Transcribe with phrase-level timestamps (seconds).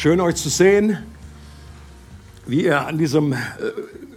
[0.00, 0.96] Schön euch zu sehen,
[2.46, 3.36] wie ihr an diesem äh,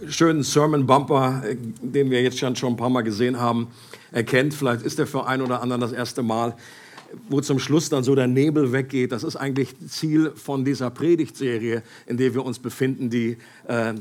[0.06, 3.66] schönen Sermon Bumper, äh, den wir jetzt schon, ein paar Mal gesehen haben,
[4.12, 4.54] erkennt.
[4.54, 6.54] Vielleicht ist er für einen oder anderen das erste Mal,
[7.28, 9.10] wo zum Schluss dann so der Nebel weggeht.
[9.10, 13.36] Das ist eigentlich Ziel von dieser Predigtserie, in der wir uns befinden, die,
[13.66, 13.94] äh,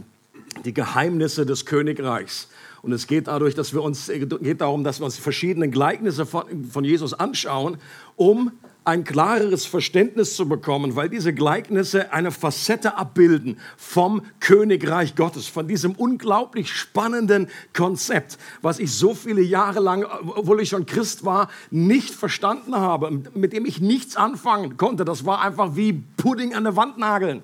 [0.64, 2.50] die Geheimnisse des Königreichs.
[2.84, 6.44] Und es geht dadurch, dass wir uns, geht darum, dass wir uns verschiedene Gleichnisse von,
[6.66, 7.78] von Jesus anschauen,
[8.18, 8.52] um
[8.84, 15.68] ein klareres Verständnis zu bekommen, weil diese Gleichnisse eine Facette abbilden vom Königreich Gottes, von
[15.68, 21.50] diesem unglaublich spannenden Konzept, was ich so viele Jahre lang, obwohl ich schon Christ war,
[21.70, 25.06] nicht verstanden habe, mit dem ich nichts anfangen konnte.
[25.06, 27.44] Das war einfach wie Pudding an der Wand nageln.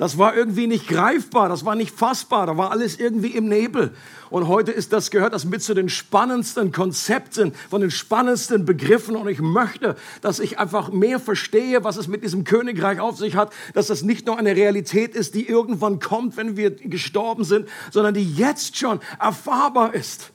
[0.00, 3.92] Das war irgendwie nicht greifbar, das war nicht fassbar, da war alles irgendwie im Nebel.
[4.30, 9.14] Und heute ist das gehört das mit zu den spannendsten Konzepten, von den spannendsten Begriffen.
[9.14, 13.36] Und ich möchte, dass ich einfach mehr verstehe, was es mit diesem Königreich auf sich
[13.36, 17.68] hat, dass das nicht nur eine Realität ist, die irgendwann kommt, wenn wir gestorben sind,
[17.90, 20.32] sondern die jetzt schon erfahrbar ist.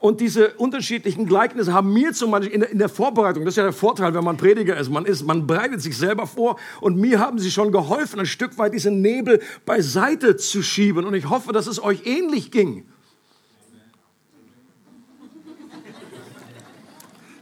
[0.00, 3.56] Und diese unterschiedlichen Gleichnisse haben mir zum Beispiel in der, in der, Vorbereitung, das ist
[3.56, 6.96] ja der Vorteil, wenn man Prediger ist, man ist, man bereitet sich selber vor und
[6.96, 11.04] mir haben sie schon geholfen, ein Stück weit diesen Nebel beiseite zu schieben.
[11.04, 12.86] Und ich hoffe, dass es euch ähnlich ging.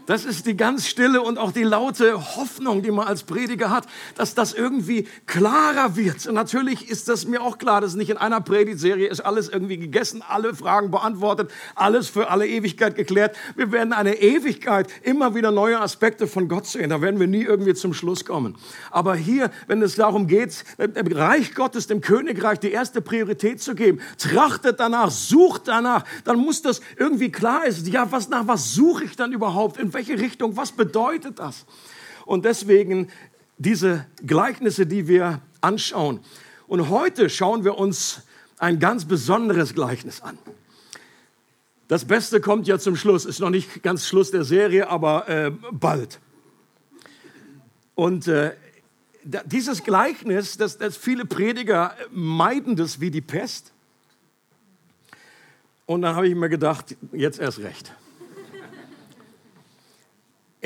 [0.06, 3.86] Das ist die ganz stille und auch die laute Hoffnung, die man als Prediger hat,
[4.14, 6.26] dass das irgendwie klarer wird.
[6.26, 9.78] Und natürlich ist das mir auch klar, dass nicht in einer Predigtserie ist alles irgendwie
[9.78, 13.36] gegessen, alle Fragen beantwortet, alles für alle Ewigkeit geklärt.
[13.56, 16.90] Wir werden eine Ewigkeit immer wieder neue Aspekte von Gott sehen.
[16.90, 18.56] Da werden wir nie irgendwie zum Schluss kommen.
[18.92, 23.74] Aber hier, wenn es darum geht, dem Reich Gottes, dem Königreich die erste Priorität zu
[23.74, 27.86] geben, trachtet danach, sucht danach, dann muss das irgendwie klar sein.
[27.86, 29.78] Ja, was nach was suche ich dann überhaupt?
[29.78, 30.56] In welche Richtung?
[30.56, 31.64] Was bedeutet das?
[32.24, 33.08] Und deswegen
[33.58, 36.20] diese Gleichnisse, die wir anschauen.
[36.68, 38.22] Und heute schauen wir uns
[38.58, 40.38] ein ganz besonderes Gleichnis an.
[41.88, 45.52] Das Beste kommt ja zum Schluss, ist noch nicht ganz Schluss der Serie, aber äh,
[45.70, 46.20] bald.
[47.94, 48.54] Und äh,
[49.22, 53.72] dieses Gleichnis, das, das viele Prediger meiden das wie die Pest.
[55.86, 57.94] Und dann habe ich mir gedacht, jetzt erst recht.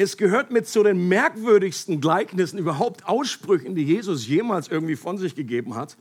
[0.02, 5.34] Es gehört mit zu den merkwürdigsten Gleichnissen, überhaupt Aussprüchen, die Jesus jemals irgendwie von sich
[5.34, 5.98] gegeben hat.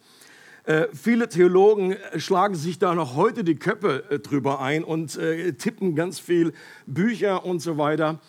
[0.63, 5.17] Äh, viele Theologen äh, schlagen sich da noch heute die Köpfe äh, drüber ein und
[5.17, 6.53] äh, tippen ganz viel
[6.85, 8.21] Bücher und so weiter.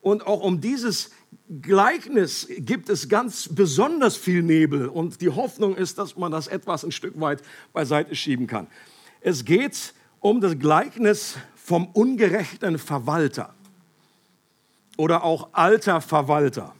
[0.00, 1.10] Und auch um dieses
[1.60, 6.84] Gleichnis gibt es ganz besonders viel Nebel und die Hoffnung ist, dass man das etwas
[6.84, 7.42] ein Stück weit
[7.74, 8.66] beiseite schieben kann.
[9.20, 13.54] Es geht um das Gleichnis vom ungerechten Verwalter
[14.98, 16.74] oder auch alter Verwalter.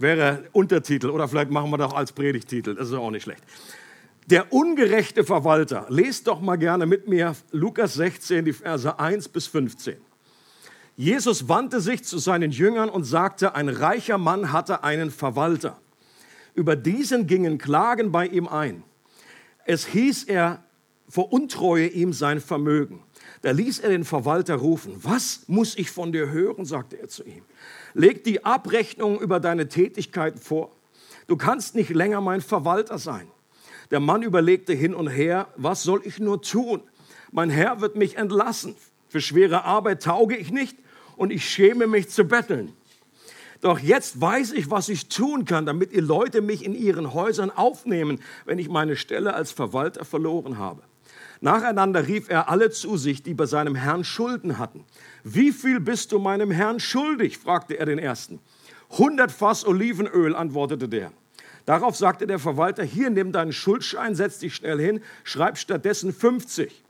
[0.00, 3.44] Wäre Untertitel oder vielleicht machen wir das als Predigtitel, das ist auch nicht schlecht.
[4.26, 5.86] Der ungerechte Verwalter.
[5.88, 9.96] Lest doch mal gerne mit mir Lukas 16, die Verse 1 bis 15.
[10.96, 15.78] Jesus wandte sich zu seinen Jüngern und sagte, ein reicher Mann hatte einen Verwalter.
[16.54, 18.82] Über diesen gingen Klagen bei ihm ein.
[19.64, 20.64] Es hieß, er
[21.08, 23.02] veruntreue ihm sein Vermögen.
[23.42, 24.94] Da ließ er den Verwalter rufen.
[25.02, 26.64] Was muss ich von dir hören?
[26.64, 27.42] sagte er zu ihm.
[27.94, 30.72] Leg die Abrechnung über deine Tätigkeiten vor.
[31.26, 33.28] Du kannst nicht länger mein Verwalter sein.
[33.90, 36.82] Der Mann überlegte hin und her, was soll ich nur tun?
[37.30, 38.74] Mein Herr wird mich entlassen.
[39.08, 40.76] Für schwere Arbeit tauge ich nicht
[41.16, 42.72] und ich schäme mich zu betteln.
[43.60, 47.50] Doch jetzt weiß ich, was ich tun kann, damit die Leute mich in ihren Häusern
[47.50, 50.82] aufnehmen, wenn ich meine Stelle als Verwalter verloren habe.
[51.40, 54.84] Nacheinander rief er alle zu sich, die bei seinem Herrn Schulden hatten.
[55.22, 57.38] Wie viel bist du meinem Herrn schuldig?
[57.38, 58.40] fragte er den ersten.
[58.90, 61.12] Hundert Fass Olivenöl, antwortete der.
[61.66, 66.82] Darauf sagte der Verwalter, hier nimm deinen Schuldschein, setz dich schnell hin, schreib stattdessen 50.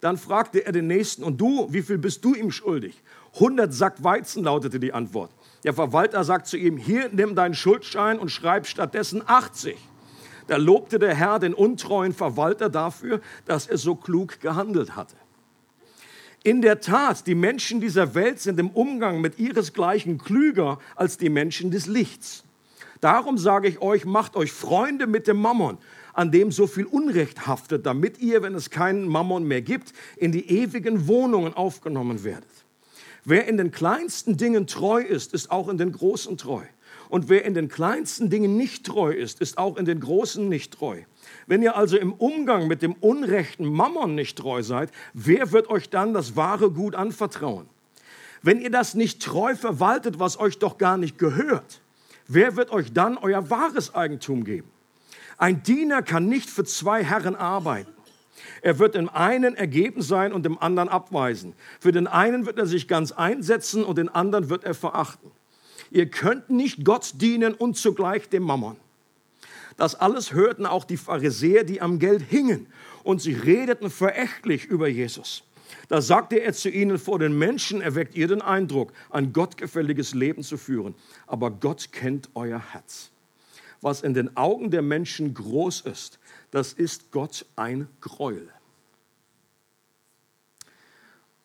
[0.00, 3.02] Dann fragte er den nächsten, und du, wie viel bist du ihm schuldig?
[3.34, 5.30] 100 Sack Weizen lautete die Antwort.
[5.64, 9.76] Der Verwalter sagt zu ihm, hier nimm deinen Schuldschein und schreib stattdessen 80.
[10.46, 15.16] Da lobte der Herr den untreuen Verwalter dafür, dass er so klug gehandelt hatte.
[16.42, 21.28] In der Tat, die Menschen dieser Welt sind im Umgang mit ihresgleichen klüger als die
[21.28, 22.44] Menschen des Lichts.
[23.00, 25.78] Darum sage ich euch, macht euch Freunde mit dem Mammon,
[26.12, 30.32] an dem so viel Unrecht haftet, damit ihr, wenn es keinen Mammon mehr gibt, in
[30.32, 32.48] die ewigen Wohnungen aufgenommen werdet.
[33.24, 36.62] Wer in den kleinsten Dingen treu ist, ist auch in den großen treu.
[37.08, 40.74] Und wer in den kleinsten Dingen nicht treu ist, ist auch in den großen nicht
[40.74, 41.02] treu.
[41.46, 45.90] Wenn ihr also im Umgang mit dem unrechten Mammon nicht treu seid, wer wird euch
[45.90, 47.68] dann das wahre Gut anvertrauen?
[48.42, 51.80] Wenn ihr das nicht treu verwaltet, was euch doch gar nicht gehört,
[52.28, 54.70] wer wird euch dann euer wahres Eigentum geben?
[55.38, 57.92] Ein Diener kann nicht für zwei Herren arbeiten.
[58.62, 61.54] Er wird dem einen ergeben sein und dem anderen abweisen.
[61.80, 65.30] Für den einen wird er sich ganz einsetzen und den anderen wird er verachten.
[65.90, 68.76] Ihr könnt nicht Gott dienen und zugleich dem Mammon.
[69.76, 72.66] Das alles hörten auch die Pharisäer, die am Geld hingen,
[73.02, 75.44] und sie redeten verächtlich über Jesus.
[75.88, 80.42] Da sagte er zu ihnen, vor den Menschen erweckt ihr den Eindruck, ein gottgefälliges Leben
[80.42, 80.94] zu führen,
[81.26, 83.10] aber Gott kennt euer Herz.
[83.80, 86.18] Was in den Augen der Menschen groß ist,
[86.50, 88.48] das ist Gott ein Gräuel.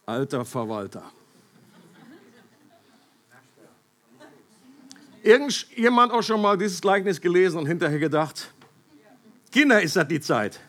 [0.05, 1.11] Alter Verwalter.
[5.23, 8.53] Irgendjemand auch schon mal dieses Gleichnis gelesen und hinterher gedacht,
[9.51, 10.59] Kinder, ist das die Zeit?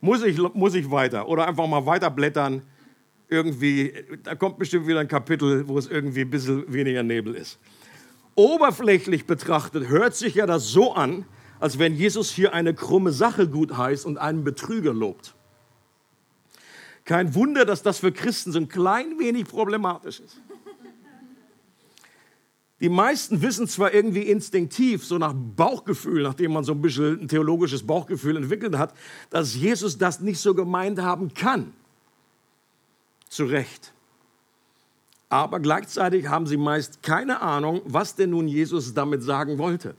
[0.00, 1.28] Muss ich, muss ich weiter?
[1.28, 2.62] Oder einfach mal weiterblättern?
[3.28, 3.92] Irgendwie,
[4.22, 7.58] da kommt bestimmt wieder ein Kapitel, wo es irgendwie ein bisschen weniger Nebel ist.
[8.34, 11.24] Oberflächlich betrachtet hört sich ja das so an,
[11.60, 15.34] als wenn Jesus hier eine krumme Sache gut heißt und einen Betrüger lobt.
[17.04, 20.40] Kein Wunder, dass das für Christen so ein klein wenig problematisch ist.
[22.80, 27.28] Die meisten wissen zwar irgendwie instinktiv, so nach Bauchgefühl, nachdem man so ein bisschen ein
[27.28, 28.94] theologisches Bauchgefühl entwickelt hat,
[29.30, 31.72] dass Jesus das nicht so gemeint haben kann.
[33.28, 33.92] Zu Recht.
[35.28, 39.94] Aber gleichzeitig haben sie meist keine Ahnung, was denn nun Jesus damit sagen wollte.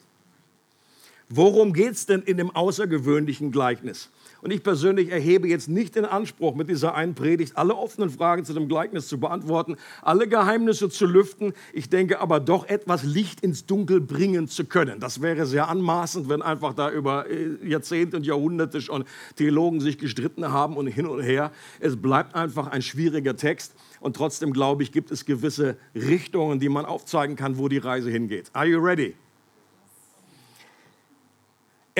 [1.28, 4.10] Worum geht es denn in dem außergewöhnlichen Gleichnis?
[4.42, 8.46] Und ich persönlich erhebe jetzt nicht den Anspruch, mit dieser einen Predigt alle offenen Fragen
[8.46, 11.54] zu dem Gleichnis zu beantworten, alle Geheimnisse zu lüften.
[11.74, 15.00] Ich denke aber doch etwas Licht ins Dunkel bringen zu können.
[15.00, 19.04] Das wäre sehr anmaßend, wenn einfach da über äh, Jahrzehnte und Jahrhunderte schon
[19.36, 21.52] Theologen sich gestritten haben und hin und her.
[21.80, 23.76] Es bleibt einfach ein schwieriger Text.
[24.00, 28.10] Und trotzdem glaube ich, gibt es gewisse Richtungen, die man aufzeigen kann, wo die Reise
[28.10, 28.50] hingeht.
[28.54, 29.16] Are you ready?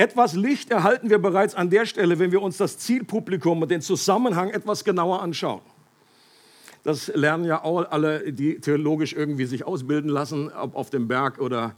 [0.00, 3.82] Etwas Licht erhalten wir bereits an der Stelle, wenn wir uns das Zielpublikum und den
[3.82, 5.60] Zusammenhang etwas genauer anschauen.
[6.84, 11.38] Das lernen ja auch alle, die theologisch irgendwie sich ausbilden lassen, ob auf dem Berg
[11.38, 11.74] oder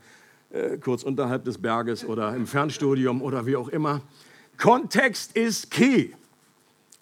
[0.51, 4.03] äh, kurz unterhalb des Berges oder im Fernstudium oder wie auch immer.
[4.57, 6.11] Kontext ist key.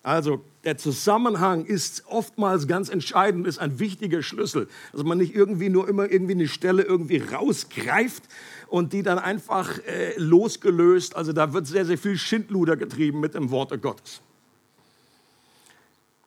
[0.02, 5.68] Also der Zusammenhang ist oftmals ganz entscheidend, ist ein wichtiger Schlüssel, dass man nicht irgendwie
[5.68, 8.22] nur immer irgendwie eine Stelle irgendwie rausgreift
[8.70, 11.16] und die dann einfach äh, losgelöst.
[11.16, 14.22] Also da wird sehr, sehr viel Schindluder getrieben mit dem Worte Gottes.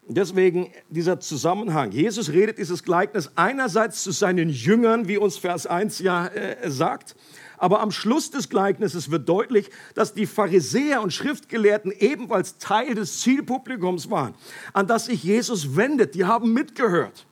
[0.05, 1.91] Deswegen dieser Zusammenhang.
[1.91, 7.15] Jesus redet dieses Gleichnis einerseits zu seinen Jüngern, wie uns Vers 1 ja äh, sagt,
[7.57, 13.21] aber am Schluss des Gleichnisses wird deutlich, dass die Pharisäer und Schriftgelehrten ebenfalls Teil des
[13.21, 14.33] Zielpublikums waren,
[14.73, 16.15] an das sich Jesus wendet.
[16.15, 17.25] Die haben mitgehört.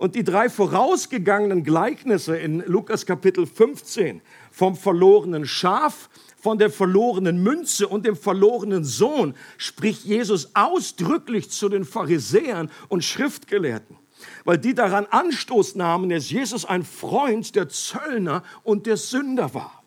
[0.00, 6.08] Und die drei vorausgegangenen Gleichnisse in Lukas Kapitel 15 vom verlorenen Schaf,
[6.38, 13.04] von der verlorenen Münze und dem verlorenen Sohn spricht Jesus ausdrücklich zu den Pharisäern und
[13.04, 13.98] Schriftgelehrten,
[14.46, 19.84] weil die daran Anstoß nahmen, dass Jesus ein Freund der Zöllner und der Sünder war.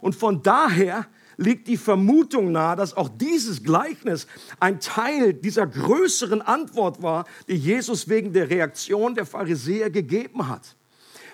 [0.00, 1.06] Und von daher
[1.42, 4.26] liegt die Vermutung nahe, dass auch dieses Gleichnis
[4.60, 10.76] ein Teil dieser größeren Antwort war, die Jesus wegen der Reaktion der Pharisäer gegeben hat.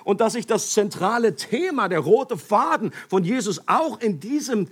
[0.04, 4.68] Und dass sich das zentrale Thema, der rote Faden von Jesus auch in diesem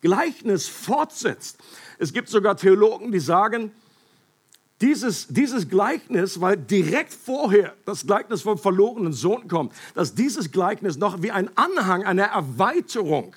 [0.00, 1.58] Gleichnis fortsetzt.
[1.98, 3.72] Es gibt sogar Theologen, die sagen,
[4.80, 10.96] dieses, dieses Gleichnis, weil direkt vorher das Gleichnis vom verlorenen Sohn kommt, dass dieses Gleichnis
[10.96, 13.34] noch wie ein Anhang, eine Erweiterung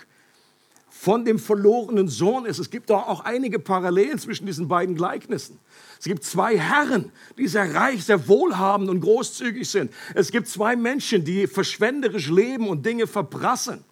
[1.02, 2.60] von dem verlorenen Sohn ist.
[2.60, 5.58] Es gibt da auch einige Parallelen zwischen diesen beiden Gleichnissen.
[5.98, 9.92] Es gibt zwei Herren, die sehr reich, sehr wohlhabend und großzügig sind.
[10.14, 13.84] Es gibt zwei Menschen, die verschwenderisch leben und Dinge verprassen.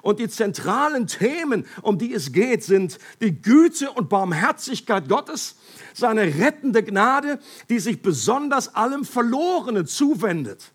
[0.00, 5.56] Und die zentralen Themen, um die es geht, sind die Güte und Barmherzigkeit Gottes,
[5.92, 10.70] seine rettende Gnade, die sich besonders allem Verlorenen zuwendet.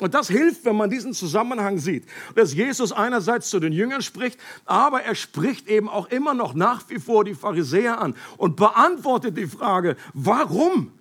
[0.00, 4.40] Und das hilft, wenn man diesen Zusammenhang sieht, dass Jesus einerseits zu den Jüngern spricht,
[4.64, 9.36] aber er spricht eben auch immer noch nach wie vor die Pharisäer an und beantwortet
[9.36, 10.92] die Frage, warum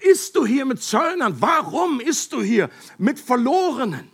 [0.00, 1.36] isst du hier mit Zöllnern?
[1.40, 4.10] Warum isst du hier mit Verlorenen?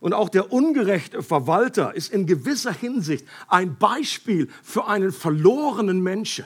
[0.00, 6.44] Und auch der ungerechte Verwalter ist in gewisser Hinsicht ein Beispiel für einen verlorenen Menschen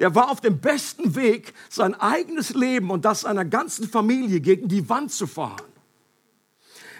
[0.00, 4.66] der war auf dem besten Weg, sein eigenes Leben und das seiner ganzen Familie gegen
[4.66, 5.70] die Wand zu fahren.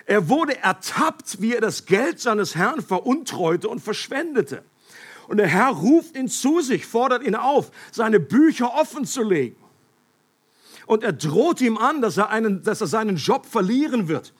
[0.05, 4.63] Er wurde ertappt, wie er das Geld seines Herrn veruntreute und verschwendete.
[5.29, 9.57] Und der Herr ruft ihn zu sich, fordert ihn auf, seine Bücher offen zu legen.
[10.87, 14.35] Und er droht ihm an, dass er, einen, dass er seinen Job verlieren wird.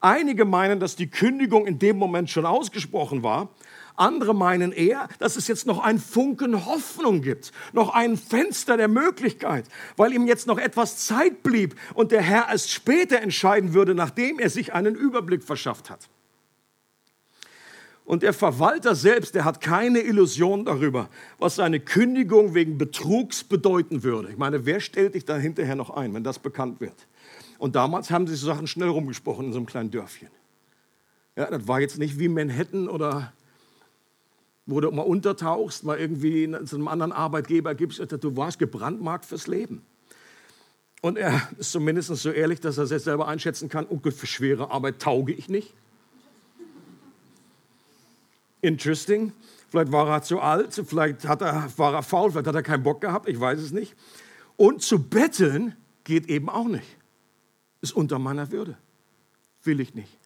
[0.00, 3.48] Einige meinen, dass die Kündigung in dem Moment schon ausgesprochen war.
[3.96, 8.88] Andere meinen eher, dass es jetzt noch ein Funken Hoffnung gibt, noch ein Fenster der
[8.88, 13.94] Möglichkeit, weil ihm jetzt noch etwas Zeit blieb und der Herr erst später entscheiden würde,
[13.94, 16.08] nachdem er sich einen Überblick verschafft hat.
[18.06, 24.04] Und der Verwalter selbst, der hat keine Illusion darüber, was seine Kündigung wegen Betrugs bedeuten
[24.04, 24.30] würde.
[24.30, 27.08] Ich meine, wer stellt dich da hinterher noch ein, wenn das bekannt wird?
[27.58, 30.28] Und damals haben sich so Sachen schnell rumgesprochen in so einem kleinen Dörfchen.
[31.34, 33.32] Ja, das war jetzt nicht wie Manhattan oder
[34.66, 39.46] wo du mal untertauchst, mal irgendwie zu einem anderen Arbeitgeber gibst, du warst gebrandmarkt fürs
[39.46, 39.82] Leben.
[41.02, 44.26] Und er ist zumindest so ehrlich, dass er sich selber einschätzen kann, oh Gott, für
[44.26, 45.72] schwere Arbeit tauge ich nicht.
[48.60, 49.32] Interesting.
[49.70, 52.82] Vielleicht war er zu alt, vielleicht hat er, war er faul, vielleicht hat er keinen
[52.82, 53.94] Bock gehabt, ich weiß es nicht.
[54.56, 56.86] Und zu betteln geht eben auch nicht.
[57.82, 58.76] Ist unter meiner Würde.
[59.62, 60.18] Will ich nicht.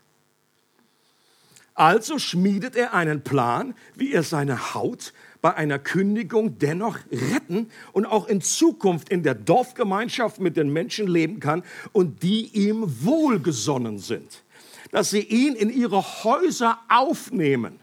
[1.80, 8.04] Also schmiedet er einen Plan, wie er seine Haut bei einer Kündigung dennoch retten und
[8.04, 13.98] auch in Zukunft in der Dorfgemeinschaft mit den Menschen leben kann und die ihm wohlgesonnen
[13.98, 14.42] sind.
[14.90, 17.80] Dass sie ihn in ihre Häuser aufnehmen.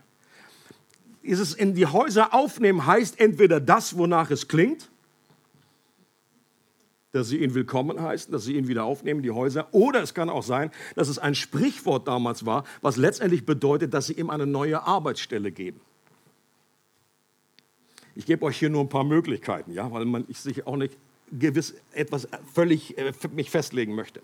[1.24, 4.89] Dieses in die Häuser aufnehmen heißt entweder das, wonach es klingt,
[7.12, 9.68] dass sie ihn willkommen heißen, dass sie ihn wieder aufnehmen, die Häuser.
[9.74, 14.08] Oder es kann auch sein, dass es ein Sprichwort damals war, was letztendlich bedeutet, dass
[14.08, 15.80] sie ihm eine neue Arbeitsstelle geben.
[18.16, 20.98] Ich gebe euch hier nur ein paar Möglichkeiten, ja, weil man, ich sich auch nicht
[21.32, 24.22] gewiss etwas völlig äh, mich festlegen möchte.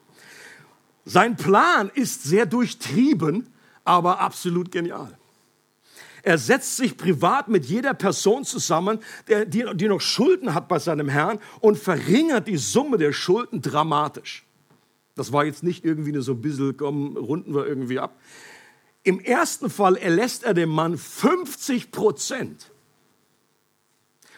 [1.05, 3.47] Sein Plan ist sehr durchtrieben,
[3.83, 5.17] aber absolut genial.
[6.23, 10.79] Er setzt sich privat mit jeder Person zusammen, der, die, die noch Schulden hat bei
[10.79, 14.45] seinem Herrn und verringert die Summe der Schulden dramatisch.
[15.15, 18.17] Das war jetzt nicht irgendwie so ein bisschen, komm, runden wir irgendwie ab.
[19.03, 22.71] Im ersten Fall erlässt er dem Mann 50 Prozent.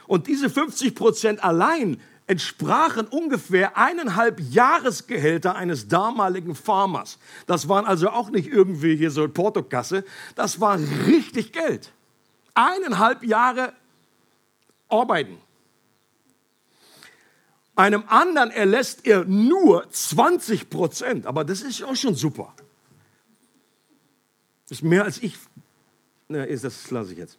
[0.07, 7.19] Und diese 50 Prozent allein entsprachen ungefähr eineinhalb Jahresgehälter eines damaligen Farmers.
[7.45, 10.03] Das waren also auch nicht irgendwie hier so Portokasse,
[10.35, 11.91] das war richtig Geld.
[12.53, 13.73] Eineinhalb Jahre
[14.89, 15.37] arbeiten.
[17.75, 22.53] Einem anderen erlässt er nur 20 Prozent, aber das ist auch schon super.
[24.67, 25.37] Das ist mehr als ich.
[26.27, 27.37] Na, das lasse ich jetzt.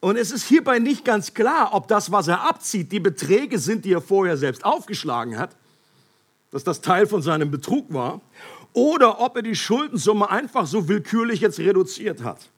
[0.00, 3.84] Und es ist hierbei nicht ganz klar, ob das, was er abzieht, die Beträge sind,
[3.84, 5.56] die er vorher selbst aufgeschlagen hat,
[6.50, 8.20] dass das Teil von seinem Betrug war,
[8.72, 12.50] oder ob er die Schuldensumme einfach so willkürlich jetzt reduziert hat.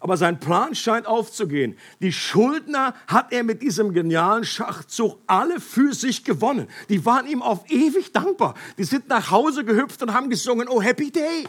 [0.00, 1.76] Aber sein Plan scheint aufzugehen.
[2.00, 6.68] Die Schuldner hat er mit diesem genialen Schachzug alle für sich gewonnen.
[6.88, 8.54] Die waren ihm auf ewig dankbar.
[8.78, 11.48] Die sind nach Hause gehüpft und haben gesungen, oh Happy Day.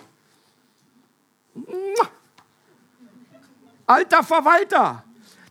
[3.85, 5.03] Alter Verwalter,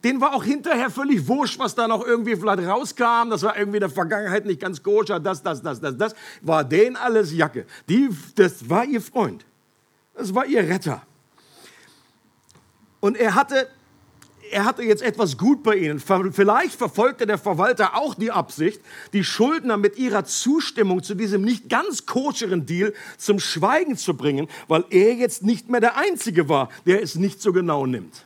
[0.06, 3.28] den war auch hinterher völlig wurscht, was da noch irgendwie vielleicht rauskam.
[3.28, 6.14] Das war irgendwie in der Vergangenheit nicht ganz koscher, das, das, das, das, das.
[6.42, 7.66] War denen alles Jacke.
[7.88, 9.44] Die, das war ihr Freund.
[10.14, 11.02] Das war ihr Retter.
[13.00, 13.68] Und er hatte,
[14.52, 15.98] er hatte jetzt etwas gut bei ihnen.
[15.98, 18.80] Vielleicht verfolgte der Verwalter auch die Absicht,
[19.12, 24.46] die Schuldner mit ihrer Zustimmung zu diesem nicht ganz koscheren Deal zum Schweigen zu bringen,
[24.68, 28.24] weil er jetzt nicht mehr der Einzige war, der es nicht so genau nimmt.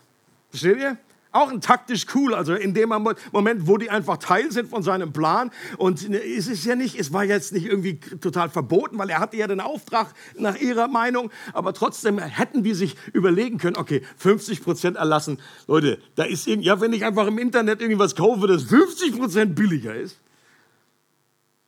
[0.51, 0.99] Versteht ihr?
[1.33, 5.13] Auch ein taktisch cool, also in dem Moment, wo die einfach Teil sind von seinem
[5.13, 5.53] Plan.
[5.77, 9.37] Und es ist ja nicht, es war jetzt nicht irgendwie total verboten, weil er hatte
[9.37, 11.31] ja den Auftrag nach ihrer Meinung.
[11.53, 15.39] Aber trotzdem hätten die sich überlegen können, okay, 50 Prozent erlassen.
[15.69, 19.55] Leute, da ist irgendwie, ja, wenn ich einfach im Internet irgendwas kaufe, das 50 Prozent
[19.55, 20.19] billiger ist.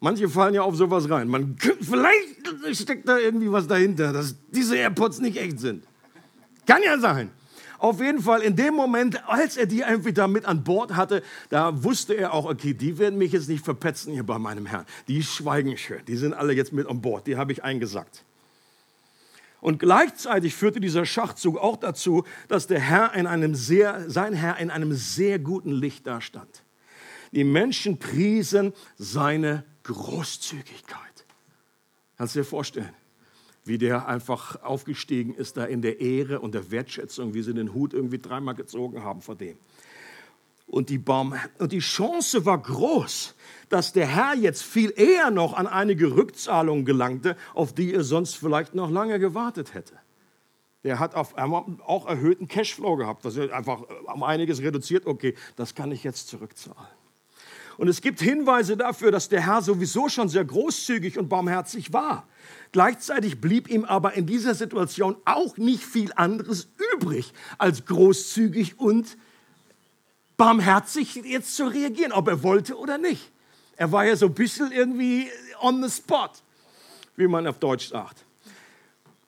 [0.00, 1.28] Manche fallen ja auf sowas rein.
[1.28, 5.85] Man, vielleicht steckt da irgendwie was dahinter, dass diese AirPods nicht echt sind.
[6.66, 7.31] Kann ja sein.
[7.83, 11.21] Auf jeden Fall in dem Moment, als er die einfach da mit an Bord hatte,
[11.49, 14.87] da wusste er auch, okay, die werden mich jetzt nicht verpetzen hier bei meinem Herrn.
[15.09, 18.23] Die schweigen schön, die sind alle jetzt mit an Bord, die habe ich eingesackt.
[19.61, 24.59] Und gleichzeitig führte dieser Schachzug auch dazu, dass der Herr in einem sehr, sein Herr
[24.59, 26.62] in einem sehr guten Licht dastand.
[27.33, 31.25] Die Menschen priesen seine Großzügigkeit.
[32.17, 32.95] Kannst du dir vorstellen?
[33.64, 37.75] Wie der einfach aufgestiegen ist da in der Ehre und der Wertschätzung, wie sie den
[37.75, 39.57] Hut irgendwie dreimal gezogen haben vor dem.
[40.66, 43.35] Und die, Baum, und die Chance war groß,
[43.69, 48.37] dass der Herr jetzt viel eher noch an einige Rückzahlungen gelangte, auf die er sonst
[48.37, 49.95] vielleicht noch lange gewartet hätte.
[50.83, 55.07] Der hat auf einmal auch erhöhten Cashflow gehabt, das ist einfach um einiges reduziert.
[55.07, 57.01] Okay, das kann ich jetzt zurückzahlen.
[57.79, 62.26] Und es gibt Hinweise dafür, dass der Herr sowieso schon sehr großzügig und barmherzig war.
[62.73, 69.17] Gleichzeitig blieb ihm aber in dieser Situation auch nicht viel anderes übrig, als großzügig und
[70.37, 73.31] barmherzig jetzt zu reagieren, ob er wollte oder nicht.
[73.76, 75.29] Er war ja so ein bisschen irgendwie
[75.61, 76.31] on the spot,
[77.17, 78.25] wie man auf Deutsch sagt.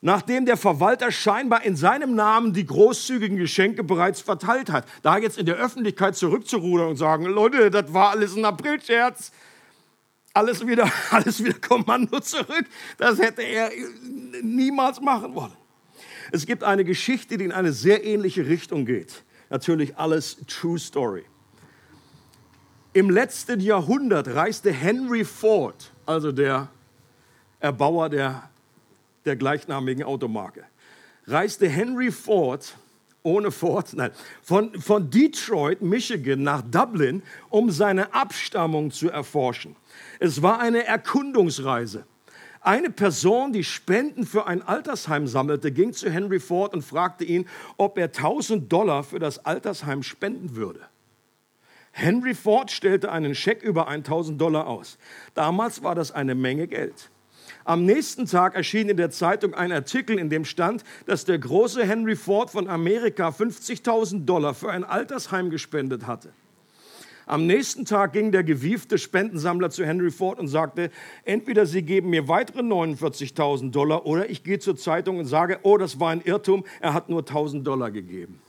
[0.05, 5.39] Nachdem der Verwalter scheinbar in seinem Namen die großzügigen Geschenke bereits verteilt hat, da jetzt
[5.39, 9.31] in der Öffentlichkeit zurückzurudern und sagen, Leute, das war alles ein Aprilscherz,
[10.31, 12.65] alles wieder, alles wieder Kommando zurück,
[12.99, 13.71] das hätte er
[14.43, 15.57] niemals machen wollen.
[16.31, 19.23] Es gibt eine Geschichte, die in eine sehr ähnliche Richtung geht.
[19.49, 21.25] Natürlich alles True Story.
[22.93, 26.69] Im letzten Jahrhundert reiste Henry Ford, also der
[27.59, 28.51] Erbauer der,
[29.25, 30.63] der gleichnamigen Automarke,
[31.27, 32.75] reiste Henry Ford
[33.25, 34.11] ohne Ford, nein,
[34.43, 39.75] von, von Detroit, Michigan nach Dublin, um seine Abstammung zu erforschen.
[40.19, 42.05] Es war eine Erkundungsreise.
[42.61, 47.47] Eine Person, die Spenden für ein Altersheim sammelte, ging zu Henry Ford und fragte ihn,
[47.77, 50.81] ob er 1000 Dollar für das Altersheim spenden würde.
[51.91, 54.97] Henry Ford stellte einen Scheck über 1000 Dollar aus.
[55.33, 57.09] Damals war das eine Menge Geld.
[57.65, 61.83] Am nächsten Tag erschien in der Zeitung ein Artikel, in dem stand, dass der große
[61.83, 66.29] Henry Ford von Amerika 50.000 Dollar für ein Altersheim gespendet hatte.
[67.25, 70.91] Am nächsten Tag ging der gewiefte Spendensammler zu Henry Ford und sagte,
[71.23, 75.79] entweder Sie geben mir weitere 49.000 Dollar oder ich gehe zur Zeitung und sage, oh,
[75.79, 78.39] das war ein Irrtum, er hat nur 1.000 Dollar gegeben.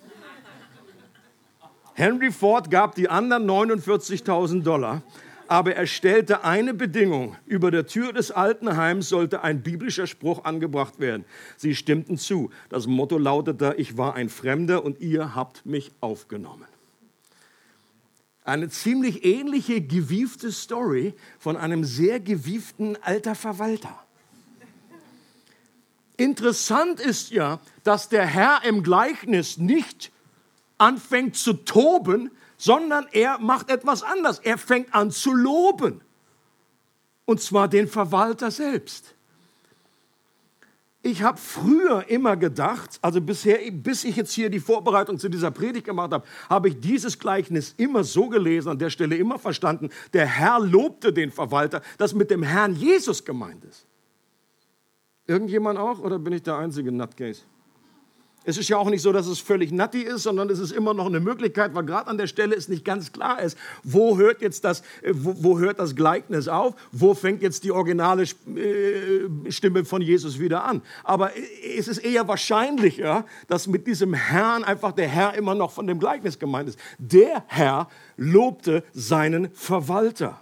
[1.94, 5.00] Henry Ford gab die anderen 49.000 Dollar,
[5.49, 7.37] aber er stellte eine Bedingung.
[7.47, 11.25] Über der Tür des Altenheims sollte ein biblischer Spruch angebracht werden.
[11.57, 12.50] Sie stimmten zu.
[12.69, 16.67] Das Motto lautete, ich war ein Fremder und ihr habt mich aufgenommen.
[18.45, 24.07] Eine ziemlich ähnliche gewiefte Story von einem sehr gewieften alter Verwalter.
[26.17, 30.12] Interessant ist ja, dass der Herr im Gleichnis nicht
[30.79, 34.38] anfängt zu toben, sondern er macht etwas anders.
[34.40, 36.01] Er fängt an zu loben.
[37.25, 39.14] Und zwar den Verwalter selbst.
[41.03, 45.53] Ich habe früher immer gedacht, also bisher, bis ich jetzt hier die Vorbereitung zu dieser
[45.53, 49.90] Predigt gemacht habe, habe ich dieses Gleichnis immer so gelesen, an der Stelle immer verstanden,
[50.12, 53.87] der Herr lobte den Verwalter, das mit dem Herrn Jesus gemeint ist.
[55.29, 57.42] Irgendjemand auch oder bin ich der einzige Nutcase?
[58.46, 60.94] Es ist ja auch nicht so, dass es völlig nutty ist, sondern es ist immer
[60.94, 64.40] noch eine Möglichkeit, weil gerade an der Stelle es nicht ganz klar ist, wo hört
[64.40, 69.50] jetzt das, äh, wo, wo hört das Gleichnis auf, wo fängt jetzt die originale äh,
[69.50, 70.80] Stimme von Jesus wieder an.
[71.02, 71.32] Aber
[71.76, 75.98] es ist eher wahrscheinlicher, dass mit diesem Herrn einfach der Herr immer noch von dem
[75.98, 76.78] Gleichnis gemeint ist.
[76.98, 80.40] Der Herr lobte seinen Verwalter.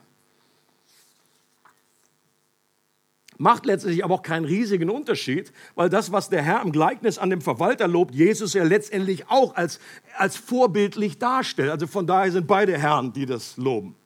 [3.37, 7.31] Macht letztlich aber auch keinen riesigen Unterschied, weil das, was der Herr im Gleichnis an
[7.31, 9.81] dem Verwalter lobt, Jesus ja letztendlich auch als,
[10.17, 11.71] als vorbildlich darstellt.
[11.71, 13.97] Also von daher sind beide Herren, die das loben.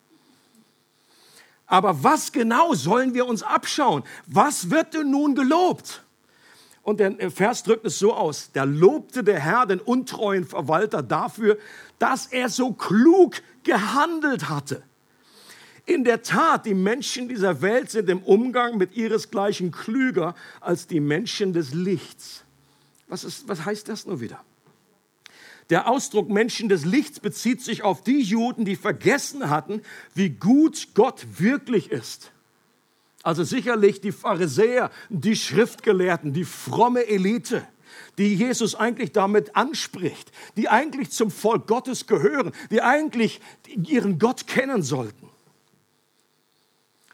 [1.67, 4.03] Aber was genau sollen wir uns abschauen?
[4.27, 6.03] Was wird denn nun gelobt?
[6.83, 11.59] Und der Vers drückt es so aus, da lobte der Herr den untreuen Verwalter dafür,
[11.99, 14.83] dass er so klug gehandelt hatte.
[15.89, 21.01] In der Tat, die Menschen dieser Welt sind im Umgang mit ihresgleichen klüger als die
[21.01, 22.45] Menschen des Lichts.
[23.07, 24.39] Was, ist, was heißt das nur wieder?
[25.71, 29.81] Der Ausdruck Menschen des Lichts bezieht sich auf die Juden, die vergessen hatten,
[30.15, 32.33] wie gut Gott wirklich ist.
[33.23, 37.67] Also sicherlich die Pharisäer, die Schriftgelehrten, die fromme Elite,
[38.19, 44.47] die Jesus eigentlich damit anspricht, die eigentlich zum Volk Gottes gehören, die eigentlich ihren Gott
[44.47, 45.28] kennen sollten.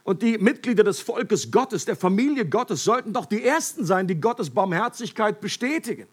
[0.04, 4.20] Und die Mitglieder des Volkes Gottes, der Familie Gottes, sollten doch die Ersten sein, die
[4.20, 6.06] Gottes Barmherzigkeit bestätigen.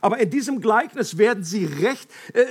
[0.00, 2.44] Aber in diesem Gleichnis werden sie recht, äh,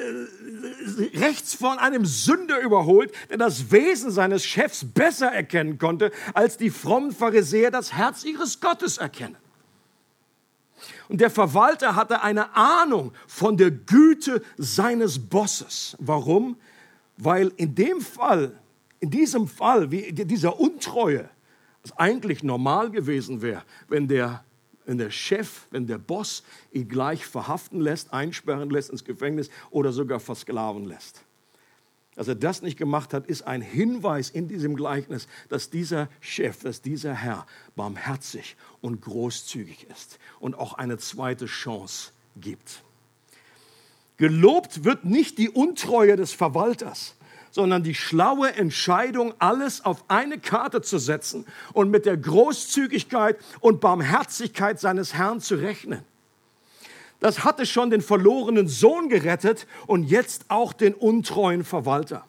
[1.18, 6.70] rechts von einem Sünder überholt, der das Wesen seines Chefs besser erkennen konnte, als die
[6.70, 9.38] frommen Pharisäer das Herz ihres Gottes erkennen.
[11.08, 15.96] Und der Verwalter hatte eine Ahnung von der Güte seines Bosses.
[16.00, 16.58] Warum?
[17.16, 18.60] Weil in dem Fall
[19.04, 21.30] in diesem Fall, wie dieser Untreue,
[21.82, 24.46] was eigentlich normal gewesen wäre, wenn der,
[24.86, 29.92] wenn der Chef, wenn der Boss ihn gleich verhaften lässt, einsperren lässt ins Gefängnis oder
[29.92, 31.22] sogar versklaven lässt.
[32.16, 36.62] Dass er das nicht gemacht hat, ist ein Hinweis in diesem Gleichnis, dass dieser Chef,
[36.62, 42.84] dass dieser Herr barmherzig und großzügig ist und auch eine zweite Chance gibt.
[44.16, 47.16] Gelobt wird nicht die Untreue des Verwalters,
[47.54, 53.80] sondern die schlaue Entscheidung, alles auf eine Karte zu setzen und mit der Großzügigkeit und
[53.80, 56.04] Barmherzigkeit seines Herrn zu rechnen.
[57.20, 62.26] Das hatte schon den verlorenen Sohn gerettet und jetzt auch den untreuen Verwalter.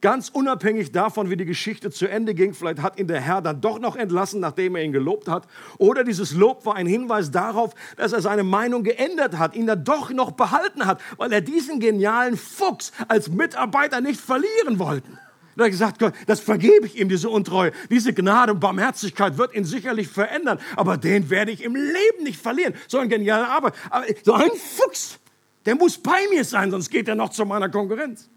[0.00, 3.60] Ganz unabhängig davon, wie die Geschichte zu Ende ging, vielleicht hat ihn der Herr dann
[3.60, 5.48] doch noch entlassen, nachdem er ihn gelobt hat.
[5.78, 9.82] Oder dieses Lob war ein Hinweis darauf, dass er seine Meinung geändert hat, ihn dann
[9.82, 15.10] doch noch behalten hat, weil er diesen genialen Fuchs als Mitarbeiter nicht verlieren wollte.
[15.56, 17.72] Er hat gesagt, Gott, das vergebe ich ihm, diese Untreue.
[17.90, 22.40] Diese Gnade und Barmherzigkeit wird ihn sicherlich verändern, aber den werde ich im Leben nicht
[22.40, 22.74] verlieren.
[22.86, 23.74] So ein genialer Arbeit.
[23.90, 25.18] Aber so ein Fuchs,
[25.66, 28.30] der muss bei mir sein, sonst geht er noch zu meiner Konkurrenz.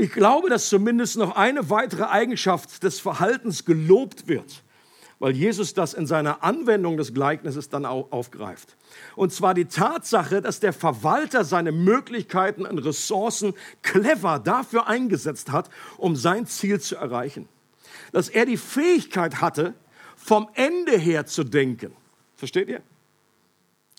[0.00, 4.62] Ich glaube, dass zumindest noch eine weitere Eigenschaft des Verhaltens gelobt wird,
[5.18, 8.76] weil Jesus das in seiner Anwendung des Gleichnisses dann auch aufgreift.
[9.16, 15.68] Und zwar die Tatsache, dass der Verwalter seine Möglichkeiten und Ressourcen clever dafür eingesetzt hat,
[15.96, 17.48] um sein Ziel zu erreichen.
[18.12, 19.74] Dass er die Fähigkeit hatte,
[20.14, 21.90] vom Ende her zu denken.
[22.36, 22.82] Versteht ihr?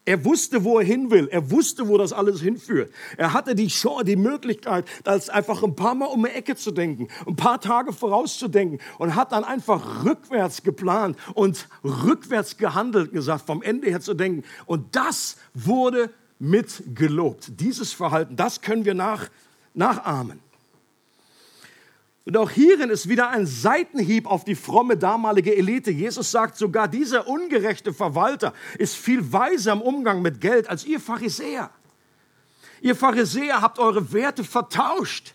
[0.09, 1.27] Er wusste, wo er hin will.
[1.27, 2.91] Er wusste, wo das alles hinführt.
[3.15, 6.71] Er hatte die Chance, die Möglichkeit, das einfach ein paar Mal um die Ecke zu
[6.71, 13.45] denken, ein paar Tage vorauszudenken und hat dann einfach rückwärts geplant und rückwärts gehandelt, gesagt,
[13.45, 14.43] vom Ende her zu denken.
[14.65, 17.59] Und das wurde mit gelobt.
[17.59, 19.29] Dieses Verhalten, das können wir nach,
[19.75, 20.39] nachahmen.
[22.29, 25.89] Und auch hierin ist wieder ein Seitenhieb auf die fromme damalige Elite.
[25.89, 30.99] Jesus sagt sogar, dieser ungerechte Verwalter ist viel weiser im Umgang mit Geld als ihr
[30.99, 31.71] Pharisäer.
[32.81, 35.33] Ihr Pharisäer habt eure Werte vertauscht.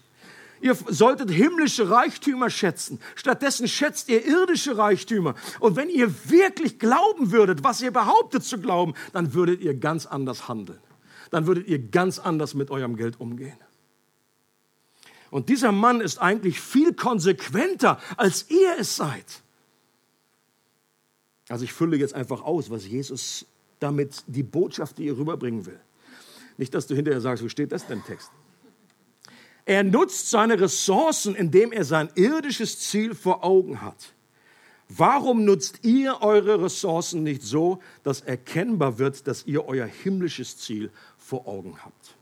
[0.61, 3.01] Ihr solltet himmlische Reichtümer schätzen.
[3.17, 5.35] Stattdessen schätzt ihr irdische Reichtümer.
[5.59, 10.07] Und wenn ihr wirklich glauben würdet, was ihr behauptet zu glauben, dann würdet ihr ganz
[10.07, 10.79] anders handeln.
[11.33, 13.59] Dann würdet ihr ganz anders mit eurem Geld umgehen.
[15.35, 19.43] Und dieser Mann ist eigentlich viel konsequenter, als ihr es seid.
[21.49, 23.45] Also ich fülle jetzt einfach aus, was Jesus
[23.81, 25.81] damit die Botschaft, die ihr rüberbringen will.
[26.57, 28.31] Nicht, dass du hinterher sagst, wo steht das denn im Text?
[29.65, 34.15] Er nutzt seine Ressourcen, indem er sein irdisches Ziel vor Augen hat.
[34.89, 40.93] Warum nutzt ihr eure Ressourcen nicht so, dass erkennbar wird, dass ihr euer himmlisches Ziel
[41.19, 42.15] vor Augen habt?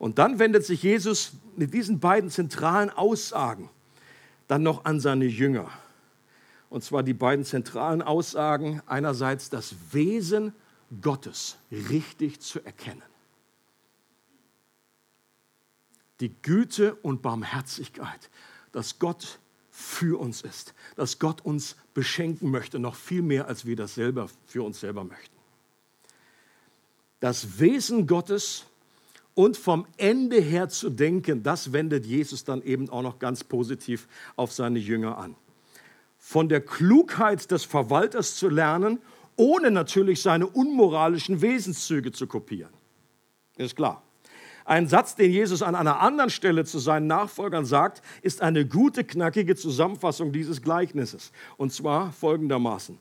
[0.00, 3.68] Und dann wendet sich Jesus mit diesen beiden zentralen Aussagen
[4.48, 5.70] dann noch an seine Jünger.
[6.70, 10.54] Und zwar die beiden zentralen Aussagen, einerseits das Wesen
[11.02, 13.02] Gottes richtig zu erkennen.
[16.20, 18.30] Die Güte und Barmherzigkeit,
[18.72, 19.38] dass Gott
[19.70, 24.30] für uns ist, dass Gott uns beschenken möchte, noch viel mehr, als wir das selber
[24.46, 25.36] für uns selber möchten.
[27.20, 28.64] Das Wesen Gottes
[29.40, 34.06] und vom Ende her zu denken, das wendet Jesus dann eben auch noch ganz positiv
[34.36, 35.34] auf seine Jünger an.
[36.18, 38.98] Von der Klugheit des Verwalters zu lernen,
[39.36, 42.74] ohne natürlich seine unmoralischen Wesenszüge zu kopieren.
[43.56, 44.02] Ist klar.
[44.66, 49.04] Ein Satz, den Jesus an einer anderen Stelle zu seinen Nachfolgern sagt, ist eine gute,
[49.04, 51.32] knackige Zusammenfassung dieses Gleichnisses.
[51.56, 52.98] Und zwar folgendermaßen.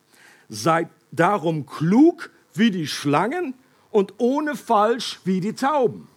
[0.48, 3.56] Seid darum klug wie die Schlangen
[3.92, 6.08] und ohne falsch wie die Tauben.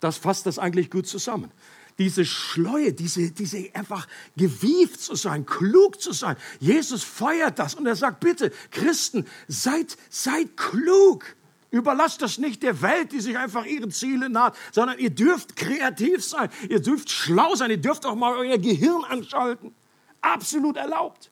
[0.00, 1.50] Das fasst das eigentlich gut zusammen.
[1.98, 6.36] Diese Schleue, diese, diese einfach gewieft zu sein, klug zu sein.
[6.58, 11.36] Jesus feuert das und er sagt, bitte, Christen, seid, seid klug.
[11.70, 16.24] Überlasst das nicht der Welt, die sich einfach ihren Zielen naht, sondern ihr dürft kreativ
[16.24, 19.74] sein, ihr dürft schlau sein, ihr dürft auch mal euer Gehirn anschalten.
[20.20, 21.30] Absolut erlaubt.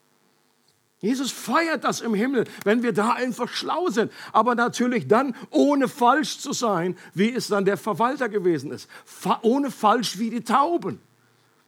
[1.00, 4.10] Jesus feiert das im Himmel, wenn wir da einfach schlau sind.
[4.32, 8.90] Aber natürlich dann ohne falsch zu sein, wie es dann der Verwalter gewesen ist.
[9.04, 11.00] Fa ohne falsch wie die Tauben.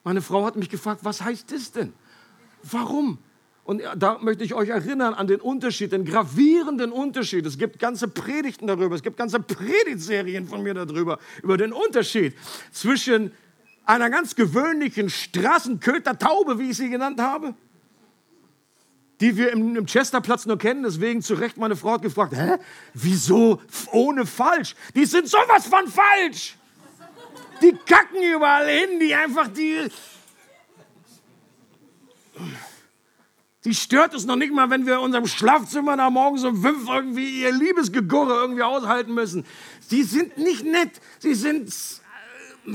[0.03, 1.93] Meine Frau hat mich gefragt, was heißt das denn?
[2.65, 3.19] Warum?
[3.63, 7.47] Und da möchte ich euch erinnern an den Unterschied, den gravierenden Unterschied.
[7.47, 12.35] Es gibt ganze Predigten darüber, es gibt ganze Predigtserien von mir darüber, über den Unterschied
[12.73, 13.31] zwischen
[13.85, 17.55] einer ganz gewöhnlichen Straßenköter-Taube, wie ich sie genannt habe,
[19.21, 20.83] die wir im, im Chesterplatz nur kennen.
[20.83, 22.57] Deswegen zu Recht meine Frau hat gefragt, hä,
[22.95, 23.61] wieso
[23.93, 24.75] ohne falsch?
[24.95, 26.57] Die sind sowas von falsch.
[27.63, 29.89] Die kacken überall hin, die einfach die...
[33.65, 36.89] Die stört es noch nicht mal, wenn wir in unserem Schlafzimmer nach morgens um fünf
[36.89, 39.45] irgendwie ihr Liebesgegurre irgendwie aushalten müssen.
[39.87, 41.71] Sie sind nicht nett, sie sind
[42.67, 42.73] äh,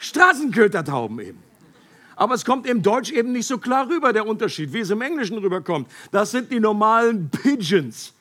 [0.00, 1.47] Straßenkötertauben eben.
[2.18, 5.00] Aber es kommt im Deutsch eben nicht so klar rüber, der Unterschied, wie es im
[5.02, 5.88] Englischen rüberkommt.
[6.10, 8.12] Das sind die normalen Pigeons.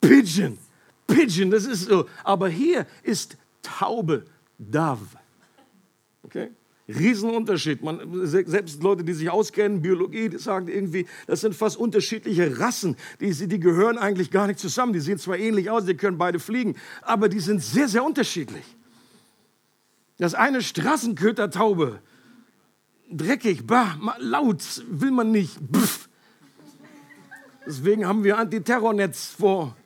[0.00, 0.58] Pigeon.
[1.06, 2.06] Pigeon, das ist so.
[2.24, 4.24] Aber hier ist Taube,
[4.58, 5.06] Dove.
[6.24, 6.50] Okay?
[6.88, 7.80] Riesenunterschied.
[7.80, 12.96] Man, selbst Leute, die sich auskennen, Biologie, sagen irgendwie, das sind fast unterschiedliche Rassen.
[13.20, 14.92] Die, die gehören eigentlich gar nicht zusammen.
[14.92, 18.64] Die sehen zwar ähnlich aus, die können beide fliegen, aber die sind sehr, sehr unterschiedlich.
[20.18, 22.00] Das eine Straßenkötertaube,
[23.10, 25.58] dreckig, bah, laut, will man nicht.
[25.72, 26.08] Pff.
[27.66, 29.76] Deswegen haben wir Antiterrornetz vor,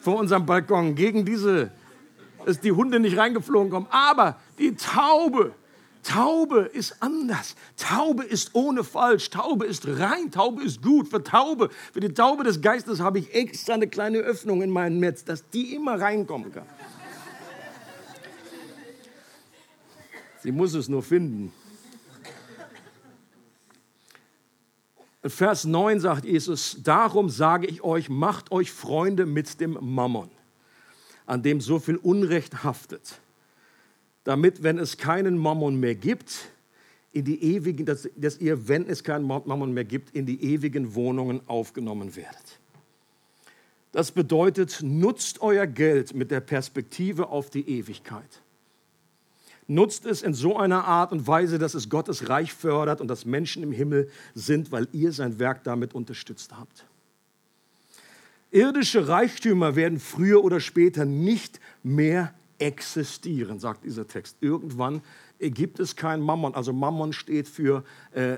[0.00, 1.70] vor unserem Balkon gegen diese,
[2.44, 3.86] dass die Hunde nicht reingeflogen kommen.
[3.90, 5.54] Aber die Taube,
[6.02, 7.54] Taube ist anders.
[7.76, 9.30] Taube ist ohne falsch.
[9.30, 10.32] Taube ist rein.
[10.32, 11.08] Taube ist gut.
[11.08, 14.98] Für Taube, für die Taube des Geistes habe ich extra eine kleine Öffnung in meinem
[14.98, 16.66] Netz, dass die immer reinkommen kann.
[20.42, 21.52] Sie muss es nur finden.
[25.24, 30.30] Vers 9 sagt Jesus, darum sage ich euch, macht euch Freunde mit dem Mammon,
[31.26, 33.20] an dem so viel Unrecht haftet
[34.24, 36.48] damit, wenn es keinen Mammon mehr gibt,
[37.12, 40.94] in die ewigen, dass, dass ihr, wenn es keinen Mammon mehr gibt, in die ewigen
[40.94, 42.60] Wohnungen aufgenommen werdet.
[43.90, 48.41] Das bedeutet, nutzt euer Geld mit der Perspektive auf die Ewigkeit.
[49.74, 53.24] Nutzt es in so einer Art und Weise, dass es Gottes Reich fördert und dass
[53.24, 56.84] Menschen im Himmel sind, weil ihr sein Werk damit unterstützt habt.
[58.50, 64.36] Irdische Reichtümer werden früher oder später nicht mehr existieren, sagt dieser Text.
[64.42, 65.00] Irgendwann
[65.38, 66.54] gibt es kein Mammon.
[66.54, 67.82] Also Mammon steht für
[68.12, 68.36] äh,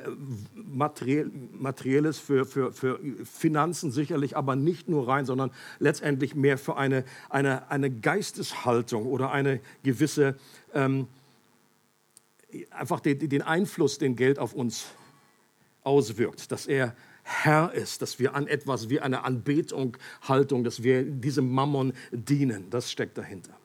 [0.54, 7.04] Materielles, für, für, für Finanzen sicherlich, aber nicht nur rein, sondern letztendlich mehr für eine,
[7.28, 10.36] eine, eine Geisteshaltung oder eine gewisse,
[10.72, 11.08] ähm,
[12.70, 14.86] einfach den, den Einfluss, den Geld auf uns
[15.82, 21.02] auswirkt, dass er Herr ist, dass wir an etwas wie eine Anbetung, Haltung, dass wir
[21.02, 22.68] diesem Mammon dienen.
[22.70, 23.56] Das steckt dahinter.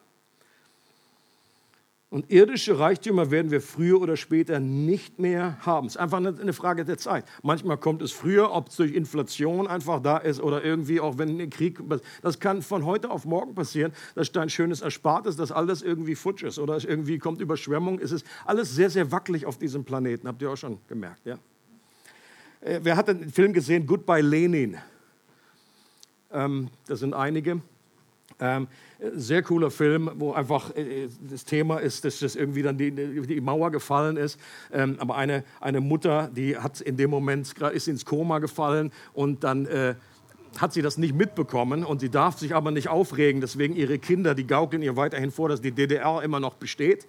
[2.12, 5.86] Und irdische Reichtümer werden wir früher oder später nicht mehr haben.
[5.86, 7.24] Es ist einfach eine Frage der Zeit.
[7.44, 11.40] Manchmal kommt es früher, ob es durch Inflation einfach da ist oder irgendwie auch wenn
[11.40, 11.80] ein Krieg.
[12.24, 16.16] Das kann von heute auf morgen passieren, dass da ein schönes Erspartes, dass alles irgendwie
[16.16, 18.00] futsch ist oder irgendwie kommt Überschwemmung.
[18.00, 20.28] Es ist alles sehr, sehr wackelig auf diesem Planeten.
[20.28, 21.38] Habt ihr auch schon gemerkt, ja?
[22.62, 23.86] Äh, wer hat den Film gesehen?
[23.86, 24.78] Goodbye Lenin.
[26.32, 27.62] Ähm, das sind einige.
[28.42, 28.68] Ähm,
[29.16, 33.42] sehr cooler Film, wo einfach äh, das Thema ist, dass das irgendwie dann die, die
[33.42, 34.40] Mauer gefallen ist.
[34.72, 39.44] Ähm, aber eine, eine Mutter, die hat in dem Moment ist ins Koma gefallen und
[39.44, 39.96] dann äh,
[40.58, 43.42] hat sie das nicht mitbekommen und sie darf sich aber nicht aufregen.
[43.42, 47.08] Deswegen ihre Kinder, die gaukeln ihr weiterhin vor, dass die DDR immer noch besteht,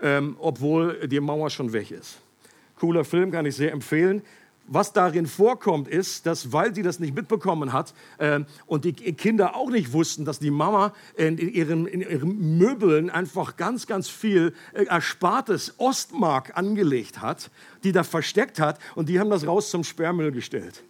[0.00, 2.20] ähm, obwohl die Mauer schon weg ist.
[2.76, 4.22] Cooler Film, kann ich sehr empfehlen
[4.70, 9.56] was darin vorkommt, ist, dass, weil sie das nicht mitbekommen hat äh, und die Kinder
[9.56, 14.54] auch nicht wussten, dass die Mama in, ihren, in ihren Möbeln einfach ganz, ganz viel
[14.72, 17.50] äh, erspartes Ostmark angelegt hat,
[17.82, 20.84] die da versteckt hat und die haben das raus zum Sperrmüll gestellt.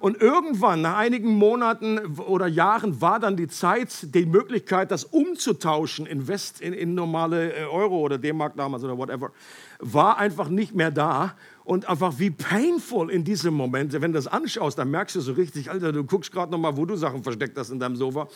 [0.00, 6.06] Und irgendwann, nach einigen Monaten oder Jahren, war dann die Zeit, die Möglichkeit, das umzutauschen
[6.06, 9.30] in, West, in, in normale äh, Euro oder D-Mark damals oder whatever,
[9.78, 11.34] war einfach nicht mehr da.
[11.64, 15.32] Und einfach wie painful in diesem Moment, wenn du das anschaust, dann merkst du so
[15.32, 18.26] richtig, Alter, du guckst gerade noch mal, wo du Sachen versteckt hast in deinem Sofa.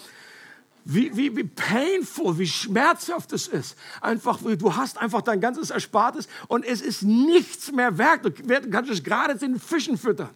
[0.84, 3.78] Wie, wie, wie painful, wie schmerzhaft es ist.
[4.02, 8.20] Einfach, du hast einfach dein ganzes Erspartes und es ist nichts mehr wert.
[8.22, 8.30] Du
[8.70, 10.28] kannst es gerade den Fischen füttern.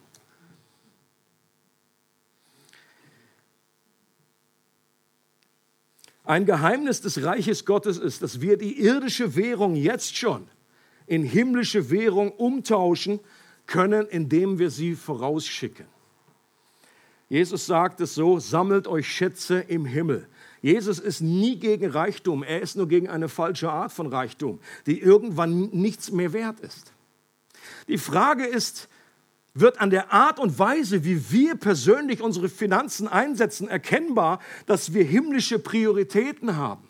[6.28, 10.46] Ein Geheimnis des Reiches Gottes ist, dass wir die irdische Währung jetzt schon
[11.06, 13.20] in himmlische Währung umtauschen
[13.64, 15.86] können, indem wir sie vorausschicken.
[17.30, 20.28] Jesus sagt es so, sammelt euch Schätze im Himmel.
[20.60, 25.00] Jesus ist nie gegen Reichtum, er ist nur gegen eine falsche Art von Reichtum, die
[25.00, 26.92] irgendwann nichts mehr wert ist.
[27.88, 28.90] Die Frage ist,
[29.60, 35.04] wird an der Art und Weise, wie wir persönlich unsere Finanzen einsetzen, erkennbar, dass wir
[35.04, 36.88] himmlische Prioritäten haben.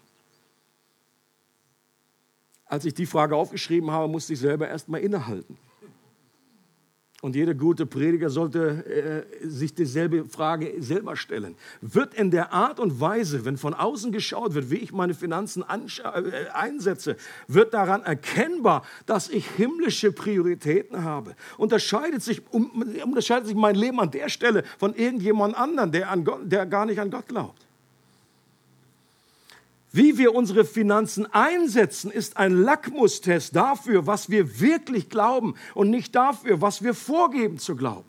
[2.64, 5.56] Als ich die Frage aufgeschrieben habe, musste ich selber erst mal innehalten.
[7.20, 11.56] Und jeder gute Prediger sollte äh, sich dieselbe Frage selber stellen.
[11.80, 15.64] Wird in der Art und Weise, wenn von außen geschaut wird, wie ich meine Finanzen
[15.64, 17.16] äh, einsetze,
[17.48, 21.34] wird daran erkennbar, dass ich himmlische Prioritäten habe?
[21.56, 26.22] Unterscheidet sich, um, unterscheidet sich mein Leben an der Stelle von irgendjemand anderem, der, an
[26.24, 27.67] Gott, der gar nicht an Gott glaubt?
[29.90, 36.14] Wie wir unsere Finanzen einsetzen, ist ein Lackmustest dafür, was wir wirklich glauben und nicht
[36.14, 38.08] dafür, was wir vorgeben zu glauben.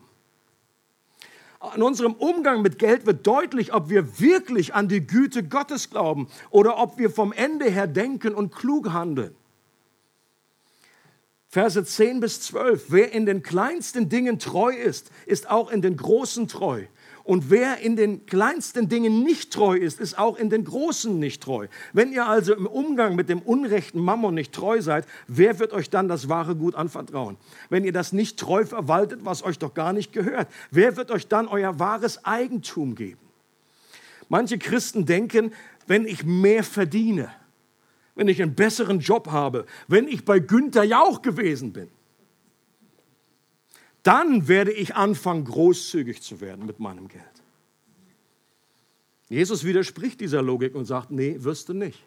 [1.58, 6.28] An unserem Umgang mit Geld wird deutlich, ob wir wirklich an die Güte Gottes glauben
[6.50, 9.34] oder ob wir vom Ende her denken und klug handeln.
[11.48, 12.86] Verse 10 bis 12.
[12.90, 16.84] Wer in den kleinsten Dingen treu ist, ist auch in den großen treu.
[17.24, 21.42] Und wer in den kleinsten Dingen nicht treu ist, ist auch in den großen nicht
[21.42, 21.68] treu.
[21.92, 25.90] Wenn ihr also im Umgang mit dem unrechten Mammon nicht treu seid, wer wird euch
[25.90, 27.36] dann das wahre Gut anvertrauen?
[27.68, 31.28] Wenn ihr das nicht treu verwaltet, was euch doch gar nicht gehört, wer wird euch
[31.28, 33.20] dann euer wahres Eigentum geben?
[34.28, 35.52] Manche Christen denken,
[35.86, 37.30] wenn ich mehr verdiene,
[38.14, 41.88] wenn ich einen besseren Job habe, wenn ich bei Günther Jauch gewesen bin,
[44.02, 47.24] dann werde ich anfangen, großzügig zu werden mit meinem Geld.
[49.28, 52.04] Jesus widerspricht dieser Logik und sagt, nee, wirst du nicht.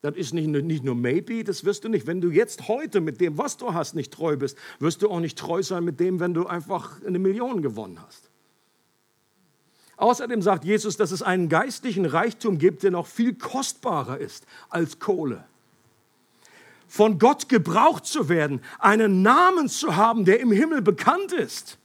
[0.00, 2.06] Das ist nicht, nicht nur maybe, das wirst du nicht.
[2.06, 5.20] Wenn du jetzt heute mit dem, was du hast, nicht treu bist, wirst du auch
[5.20, 8.30] nicht treu sein mit dem, wenn du einfach eine Million gewonnen hast.
[9.96, 14.98] Außerdem sagt Jesus, dass es einen geistlichen Reichtum gibt, der noch viel kostbarer ist als
[14.98, 15.44] Kohle
[16.94, 21.76] von Gott gebraucht zu werden, einen Namen zu haben, der im Himmel bekannt ist.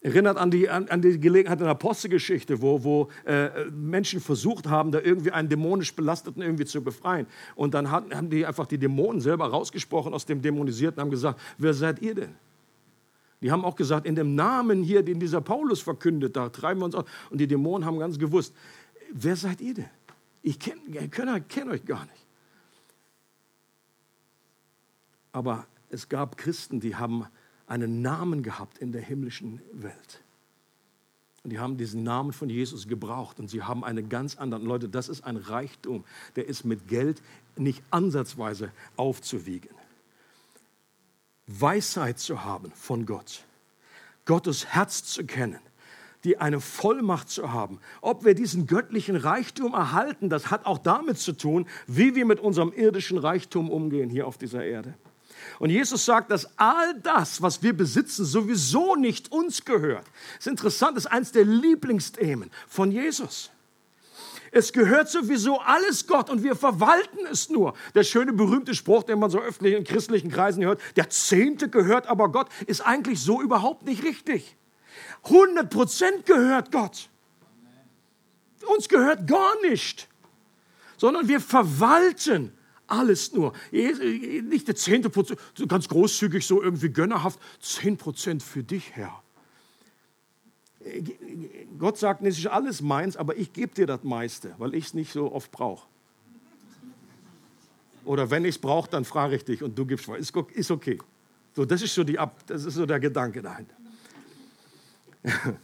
[0.00, 4.68] Erinnert an die, an, an die Gelegenheit in der Apostelgeschichte, wo, wo äh, Menschen versucht
[4.68, 7.26] haben, da irgendwie einen dämonisch Belasteten irgendwie zu befreien.
[7.56, 11.10] Und dann hat, haben die einfach die Dämonen selber rausgesprochen aus dem Dämonisierten und haben
[11.10, 12.36] gesagt, wer seid ihr denn?
[13.40, 16.84] Die haben auch gesagt, in dem Namen hier, den dieser Paulus verkündet, da treiben wir
[16.84, 17.06] uns aus.
[17.28, 18.54] Und die Dämonen haben ganz gewusst,
[19.12, 19.90] wer seid ihr denn?
[20.42, 22.21] Ich kenne kenn euch gar nicht.
[25.32, 27.26] Aber es gab Christen, die haben
[27.66, 30.22] einen Namen gehabt in der himmlischen Welt.
[31.42, 34.64] Und die haben diesen Namen von Jesus gebraucht und sie haben einen ganz anderen.
[34.64, 36.04] Leute, das ist ein Reichtum,
[36.36, 37.20] der ist mit Geld
[37.56, 39.70] nicht ansatzweise aufzuwiegen.
[41.46, 43.44] Weisheit zu haben von Gott,
[44.24, 45.58] Gottes Herz zu kennen,
[46.22, 47.80] die eine Vollmacht zu haben.
[48.00, 52.38] Ob wir diesen göttlichen Reichtum erhalten, das hat auch damit zu tun, wie wir mit
[52.38, 54.94] unserem irdischen Reichtum umgehen hier auf dieser Erde.
[55.58, 60.06] Und Jesus sagt, dass all das, was wir besitzen, sowieso nicht uns gehört.
[60.36, 63.50] Das ist interessant, das ist eines der Lieblingsthemen von Jesus.
[64.54, 67.74] Es gehört sowieso alles Gott und wir verwalten es nur.
[67.94, 72.06] Der schöne berühmte Spruch, den man so öffentlich in christlichen Kreisen hört, der Zehnte gehört
[72.06, 74.56] aber Gott, ist eigentlich so überhaupt nicht richtig.
[75.24, 77.08] 100 Prozent gehört Gott.
[78.66, 80.06] Uns gehört gar nicht,
[80.98, 82.52] sondern wir verwalten
[82.92, 83.52] alles nur.
[83.70, 87.40] Nicht der zehnte Prozent, ganz großzügig, so irgendwie gönnerhaft.
[87.60, 89.22] Zehn Prozent für dich, Herr.
[91.78, 94.94] Gott sagt, es ist alles meins, aber ich gebe dir das meiste, weil ich es
[94.94, 95.86] nicht so oft brauche.
[98.04, 100.98] Oder wenn ich es brauche, dann frage ich dich und du gibst Ist, ist okay.
[101.54, 103.74] So, das ist so, die, das ist so der Gedanke dahinter.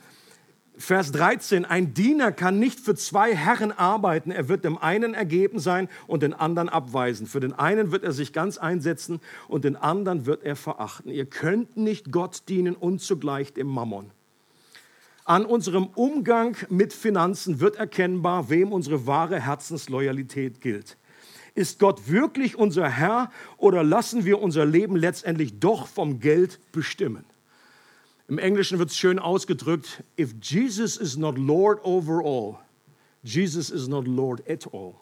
[0.80, 4.30] Vers 13, ein Diener kann nicht für zwei Herren arbeiten.
[4.30, 7.26] Er wird dem einen ergeben sein und den anderen abweisen.
[7.26, 11.10] Für den einen wird er sich ganz einsetzen und den anderen wird er verachten.
[11.10, 14.12] Ihr könnt nicht Gott dienen und zugleich dem Mammon.
[15.24, 20.96] An unserem Umgang mit Finanzen wird erkennbar, wem unsere wahre Herzensloyalität gilt.
[21.56, 27.24] Ist Gott wirklich unser Herr oder lassen wir unser Leben letztendlich doch vom Geld bestimmen?
[28.28, 32.58] Im Englischen wird es schön ausgedrückt, if Jesus is not Lord over all,
[33.22, 34.94] Jesus is not Lord at all.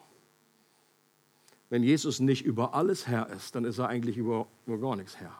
[1.69, 5.17] Wenn Jesus nicht über alles Herr ist, dann ist er eigentlich über, über gar nichts
[5.17, 5.37] Herr.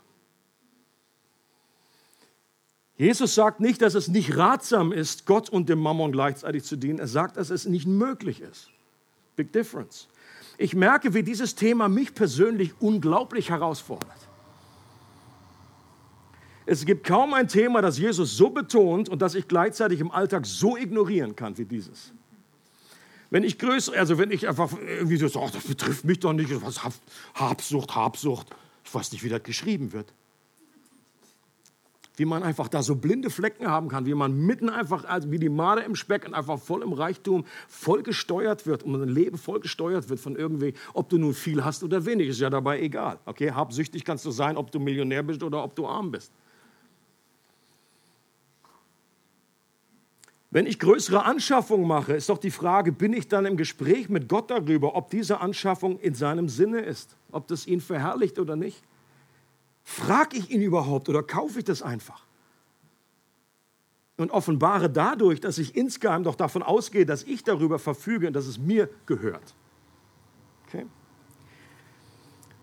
[2.97, 6.99] Jesus sagt nicht, dass es nicht ratsam ist, Gott und dem Mammon gleichzeitig zu dienen.
[6.99, 8.71] Er sagt, dass es nicht möglich ist.
[9.37, 10.09] Big difference.
[10.59, 14.26] Ich merke, wie dieses Thema mich persönlich unglaublich herausfordert.
[16.69, 20.47] Es gibt kaum ein Thema, das Jesus so betont und das ich gleichzeitig im Alltag
[20.47, 22.13] so ignorieren kann wie dieses.
[23.31, 26.51] Wenn ich größer, also wenn ich einfach irgendwie so, oh, das betrifft mich doch nicht,
[26.63, 26.81] was
[27.35, 28.49] Habsucht, Habsucht,
[28.85, 30.13] ich weiß nicht, wie das geschrieben wird.
[32.17, 35.39] Wie man einfach da so blinde Flecken haben kann, wie man mitten einfach, also wie
[35.39, 39.39] die Made im Speck und einfach voll im Reichtum, voll gesteuert wird und ein Leben
[39.39, 42.81] voll gesteuert wird von irgendwie, ob du nun viel hast oder wenig, ist ja dabei
[42.81, 43.19] egal.
[43.27, 46.33] Okay, habsüchtig kannst du sein, ob du Millionär bist oder ob du arm bist.
[50.51, 54.29] Wenn ich größere Anschaffungen mache, ist doch die Frage, bin ich dann im Gespräch mit
[54.29, 58.83] Gott darüber, ob diese Anschaffung in seinem Sinne ist, ob das ihn verherrlicht oder nicht?
[59.83, 62.27] Frage ich ihn überhaupt oder kaufe ich das einfach?
[64.17, 68.47] und offenbare dadurch, dass ich insgeheim doch davon ausgehe, dass ich darüber verfüge und dass
[68.47, 69.55] es mir gehört.
[70.67, 70.87] Okay?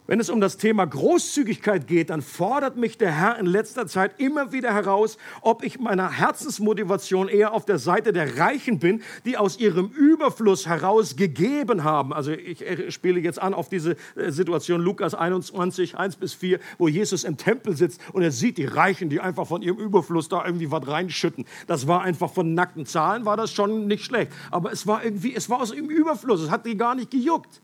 [0.06, 4.20] Wenn es um das Thema Großzügigkeit geht, dann fordert mich der Herr in letzter Zeit
[4.20, 9.38] immer wieder heraus, ob ich meiner Herzensmotivation eher auf der Seite der Reichen bin, die
[9.38, 12.12] aus ihrem Überfluss heraus gegeben haben.
[12.12, 16.90] Also ich spiele jetzt an auf diese äh, Situation Lukas 21, 1 bis 4, wo
[16.90, 20.46] Jesus im Tempel sitzt und er sieht die Reichen, die einfach von ihrem Überfluss da
[20.46, 21.46] irgendwie was reinschütten.
[21.68, 24.34] Das war einfach von nackten Zahlen, war das schon nicht schlecht.
[24.52, 27.62] Aber es war irgendwie, es war aus ihrem Überfluss, es hat die gar nicht gejuckt.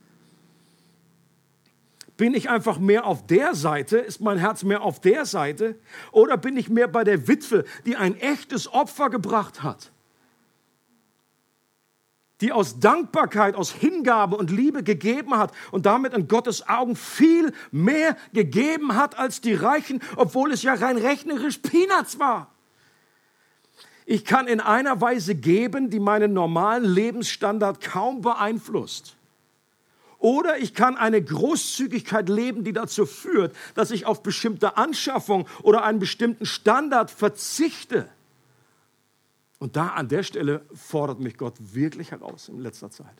[2.19, 3.97] Bin ich einfach mehr auf der Seite?
[3.97, 5.79] Ist mein Herz mehr auf der Seite?
[6.11, 9.93] Oder bin ich mehr bei der Witwe, die ein echtes Opfer gebracht hat?
[12.41, 17.53] Die aus Dankbarkeit, aus Hingabe und Liebe gegeben hat und damit in Gottes Augen viel
[17.71, 22.51] mehr gegeben hat als die Reichen, obwohl es ja rein rechnerisch Peanuts war.
[24.05, 29.15] Ich kann in einer Weise geben, die meinen normalen Lebensstandard kaum beeinflusst.
[30.19, 35.83] Oder ich kann eine Großzügigkeit leben, die dazu führt, dass ich auf bestimmte Anschaffung oder
[35.83, 38.09] einen bestimmten Standard verzichte.
[39.59, 43.15] Und da an der Stelle fordert mich Gott wirklich heraus in letzter Zeit.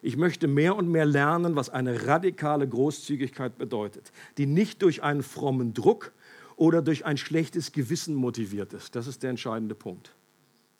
[0.00, 5.22] Ich möchte mehr und mehr lernen, was eine radikale Großzügigkeit bedeutet, die nicht durch einen
[5.22, 6.12] frommen Druck
[6.56, 8.94] oder durch ein schlechtes Gewissen motiviert ist.
[8.94, 10.14] Das ist der entscheidende Punkt.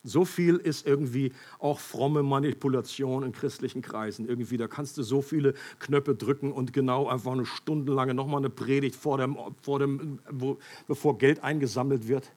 [0.08, 4.28] So viel ist irgendwie auch fromme Manipulation in christlichen Kreisen.
[4.28, 8.38] Irgendwie, da kannst du so viele Knöpfe drücken und genau einfach eine Stunde lang nochmal
[8.38, 12.32] eine Predigt vor dem, vor dem, wo, bevor Geld eingesammelt wird.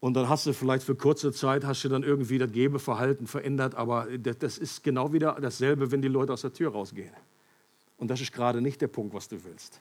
[0.00, 3.74] Und dann hast du vielleicht für kurze Zeit hast du dann irgendwie das Gebeverhalten verändert,
[3.74, 7.12] aber das ist genau wieder dasselbe, wenn die Leute aus der Tür rausgehen.
[7.96, 9.80] Und das ist gerade nicht der Punkt, was du willst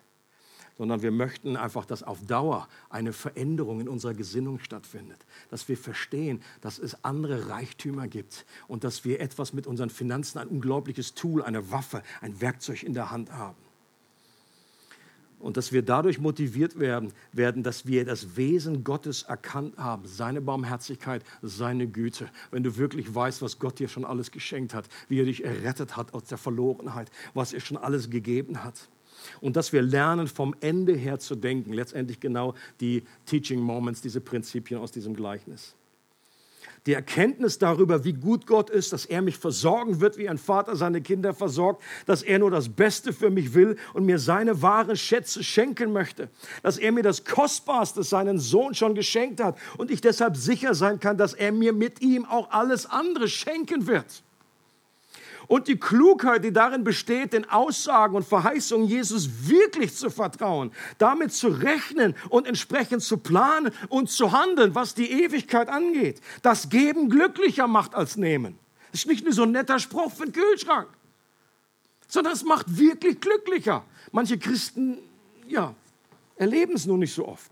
[0.77, 5.77] sondern wir möchten einfach, dass auf Dauer eine Veränderung in unserer Gesinnung stattfindet, dass wir
[5.77, 11.13] verstehen, dass es andere Reichtümer gibt und dass wir etwas mit unseren Finanzen, ein unglaubliches
[11.13, 13.57] Tool, eine Waffe, ein Werkzeug in der Hand haben.
[15.39, 20.41] Und dass wir dadurch motiviert werden, werden, dass wir das Wesen Gottes erkannt haben, seine
[20.41, 22.27] Barmherzigkeit, seine Güte.
[22.49, 25.95] Wenn du wirklich weißt, was Gott dir schon alles geschenkt hat, wie er dich errettet
[25.95, 28.89] hat aus der Verlorenheit, was er schon alles gegeben hat
[29.41, 31.73] und dass wir lernen, vom Ende her zu denken.
[31.73, 35.75] Letztendlich genau die Teaching Moments, diese Prinzipien aus diesem Gleichnis.
[36.87, 40.77] Die Erkenntnis darüber, wie gut Gott ist, dass er mich versorgen wird, wie ein Vater
[40.77, 44.95] seine Kinder versorgt, dass er nur das Beste für mich will und mir seine wahren
[44.95, 46.29] Schätze schenken möchte,
[46.63, 51.01] dass er mir das Kostbarste, seinen Sohn schon geschenkt hat und ich deshalb sicher sein
[51.01, 54.23] kann, dass er mir mit ihm auch alles andere schenken wird.
[55.47, 61.33] Und die Klugheit, die darin besteht, den Aussagen und Verheißungen Jesus wirklich zu vertrauen, damit
[61.33, 66.21] zu rechnen und entsprechend zu planen und zu handeln, was die Ewigkeit angeht.
[66.41, 68.59] Das Geben glücklicher macht als Nehmen.
[68.91, 70.87] Das ist nicht nur so ein netter Spruch für den Kühlschrank,
[72.07, 73.85] sondern es macht wirklich glücklicher.
[74.11, 74.97] Manche Christen,
[75.47, 75.73] ja,
[76.35, 77.51] erleben es nur nicht so oft.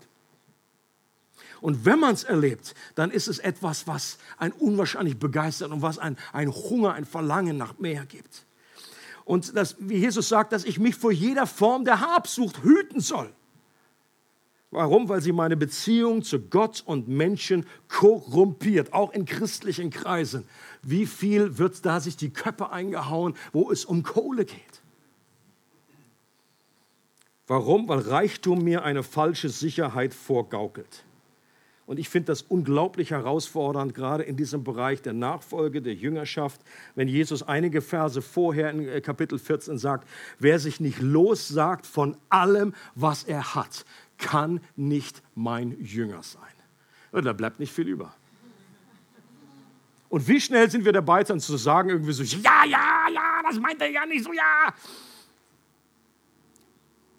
[1.60, 5.98] Und wenn man es erlebt, dann ist es etwas, was einen unwahrscheinlich begeistert und was
[5.98, 8.46] einen, einen Hunger, ein Verlangen nach mehr gibt.
[9.24, 13.32] Und das, wie Jesus sagt, dass ich mich vor jeder Form der Habsucht hüten soll.
[14.70, 15.08] Warum?
[15.08, 20.46] Weil sie meine Beziehung zu Gott und Menschen korrumpiert, auch in christlichen Kreisen.
[20.82, 24.82] Wie viel wird da sich die Köpfe eingehauen, wo es um Kohle geht?
[27.46, 27.88] Warum?
[27.88, 31.04] Weil Reichtum mir eine falsche Sicherheit vorgaukelt.
[31.86, 36.60] Und ich finde das unglaublich herausfordernd, gerade in diesem Bereich der Nachfolge, der Jüngerschaft,
[36.96, 40.08] wenn Jesus einige Verse vorher in äh, Kapitel 14 sagt,
[40.40, 43.84] wer sich nicht lossagt von allem, was er hat,
[44.18, 46.42] kann nicht mein Jünger sein.
[47.12, 48.12] Und da bleibt nicht viel über.
[50.08, 53.60] Und wie schnell sind wir dabei, dann zu sagen, irgendwie so, ja, ja, ja, das
[53.60, 54.72] meint er ja nicht so, ja.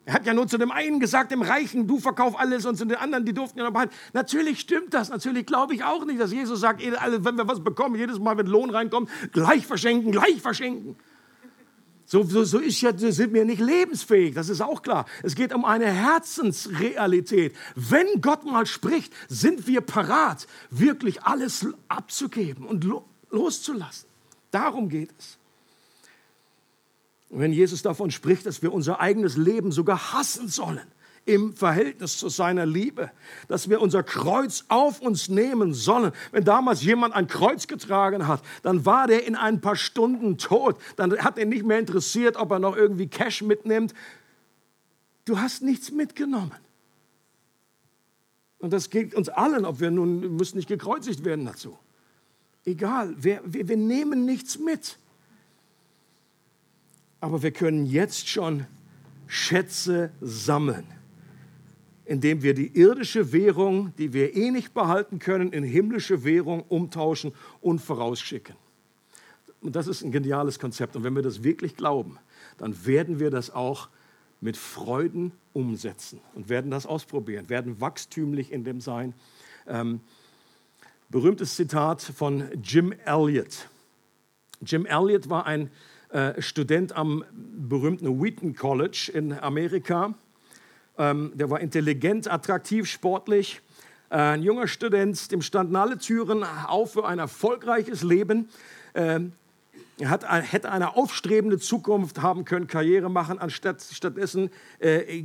[0.07, 2.85] Er hat ja nur zu dem einen gesagt, dem Reichen, du verkauf alles und zu
[2.85, 3.93] den anderen, die durften ja noch behalten.
[4.13, 5.09] Natürlich stimmt das.
[5.09, 8.47] Natürlich glaube ich auch nicht, dass Jesus sagt, wenn wir was bekommen, jedes Mal, wenn
[8.47, 10.95] Lohn reinkommt, gleich verschenken, gleich verschenken.
[12.05, 15.05] So, so, so ist ja, sind wir nicht lebensfähig, das ist auch klar.
[15.23, 17.53] Es geht um eine Herzensrealität.
[17.75, 22.87] Wenn Gott mal spricht, sind wir parat, wirklich alles abzugeben und
[23.29, 24.07] loszulassen.
[24.51, 25.37] Darum geht es.
[27.29, 30.87] Und wenn Jesus davon spricht, dass wir unser eigenes Leben sogar hassen sollen
[31.27, 33.11] im Verhältnis zu seiner Liebe,
[33.49, 36.13] dass wir unser Kreuz auf uns nehmen sollen.
[36.31, 40.77] Wenn damals jemand ein Kreuz getragen hat, dann war der in ein paar Stunden tot.
[40.95, 43.93] Dann hat er nicht mehr interessiert, ob er noch irgendwie Cash mitnimmt.
[45.25, 46.53] Du hast nichts mitgenommen.
[48.59, 51.77] Und das geht uns allen, ob wir nun müssen nicht gekreuzigt werden dazu.
[52.65, 54.97] Egal, wir, wir, wir nehmen nichts mit.
[57.19, 58.65] Aber wir können jetzt schon
[59.27, 60.85] Schätze sammeln,
[62.05, 67.33] indem wir die irdische Währung, die wir eh nicht behalten können, in himmlische Währung umtauschen
[67.61, 68.55] und vorausschicken.
[69.61, 70.95] Und das ist ein geniales Konzept.
[70.95, 72.19] Und wenn wir das wirklich glauben,
[72.57, 73.89] dann werden wir das auch
[74.39, 79.15] mit Freuden umsetzen und werden das ausprobieren, werden wachstümlich in dem sein.
[79.65, 80.01] Ähm,
[81.09, 83.67] berühmtes Zitat von Jim Elliot.
[84.61, 85.71] Jim Elliot war ein
[86.09, 90.13] äh, Student am berühmten Wheaton College in Amerika.
[90.97, 93.61] Ähm, der war intelligent, attraktiv, sportlich.
[94.09, 98.49] Äh, ein junger Student, dem standen alle Türen auf für ein erfolgreiches Leben.
[98.95, 99.33] Ähm,
[99.99, 103.39] er hat, hätte eine aufstrebende Zukunft haben können, Karriere machen.
[103.39, 105.23] Anstatt, stattdessen äh,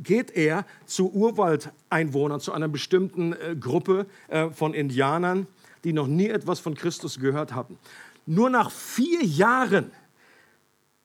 [0.00, 5.48] geht er zu Urwaldeinwohnern, zu einer bestimmten äh, Gruppe äh, von Indianern,
[5.82, 7.78] die noch nie etwas von Christus gehört hatten.
[8.26, 9.90] Nur nach vier Jahren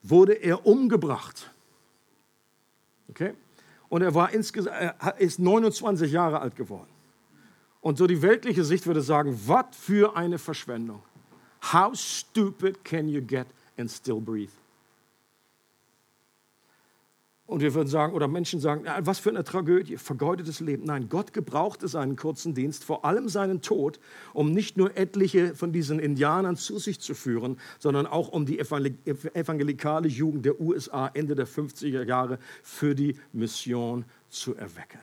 [0.02, 1.52] wurde er umgebracht.
[3.10, 3.34] Okay?
[3.90, 6.90] Und er war er ist 29 Jahre alt geworden.
[7.82, 11.02] Und so die weltliche Sicht würde sagen, was für eine Verschwendung.
[11.74, 13.48] How stupid can you get
[13.78, 14.52] and still breathe?
[17.52, 20.86] Und wir würden sagen, oder Menschen sagen, was für eine Tragödie, vergeudetes Leben.
[20.86, 24.00] Nein, Gott gebrauchte seinen kurzen Dienst, vor allem seinen Tod,
[24.34, 28.58] um nicht nur etliche von diesen Indianern zu sich zu führen, sondern auch um die
[28.60, 35.02] evangelikale Jugend der USA Ende der 50er Jahre für die Mission zu erwecken.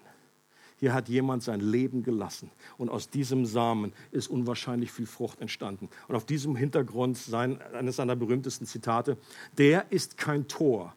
[0.80, 5.90] Hier hat jemand sein Leben gelassen und aus diesem Samen ist unwahrscheinlich viel Frucht entstanden.
[6.07, 9.18] Und auf diesem Hintergrund sein, eines seiner berühmtesten Zitate,
[9.59, 10.94] der ist kein Tor,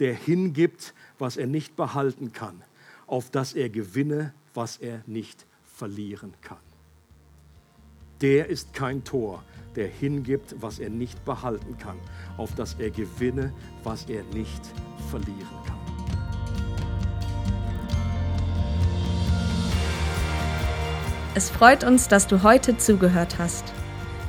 [0.00, 2.62] der hingibt, was er nicht behalten kann,
[3.06, 6.58] auf das er gewinne, was er nicht verlieren kann.
[8.20, 9.42] Der ist kein Tor,
[9.76, 11.98] der hingibt, was er nicht behalten kann,
[12.36, 14.62] auf das er gewinne, was er nicht
[15.10, 15.74] verlieren kann.
[21.36, 23.73] Es freut uns, dass du heute zugehört hast.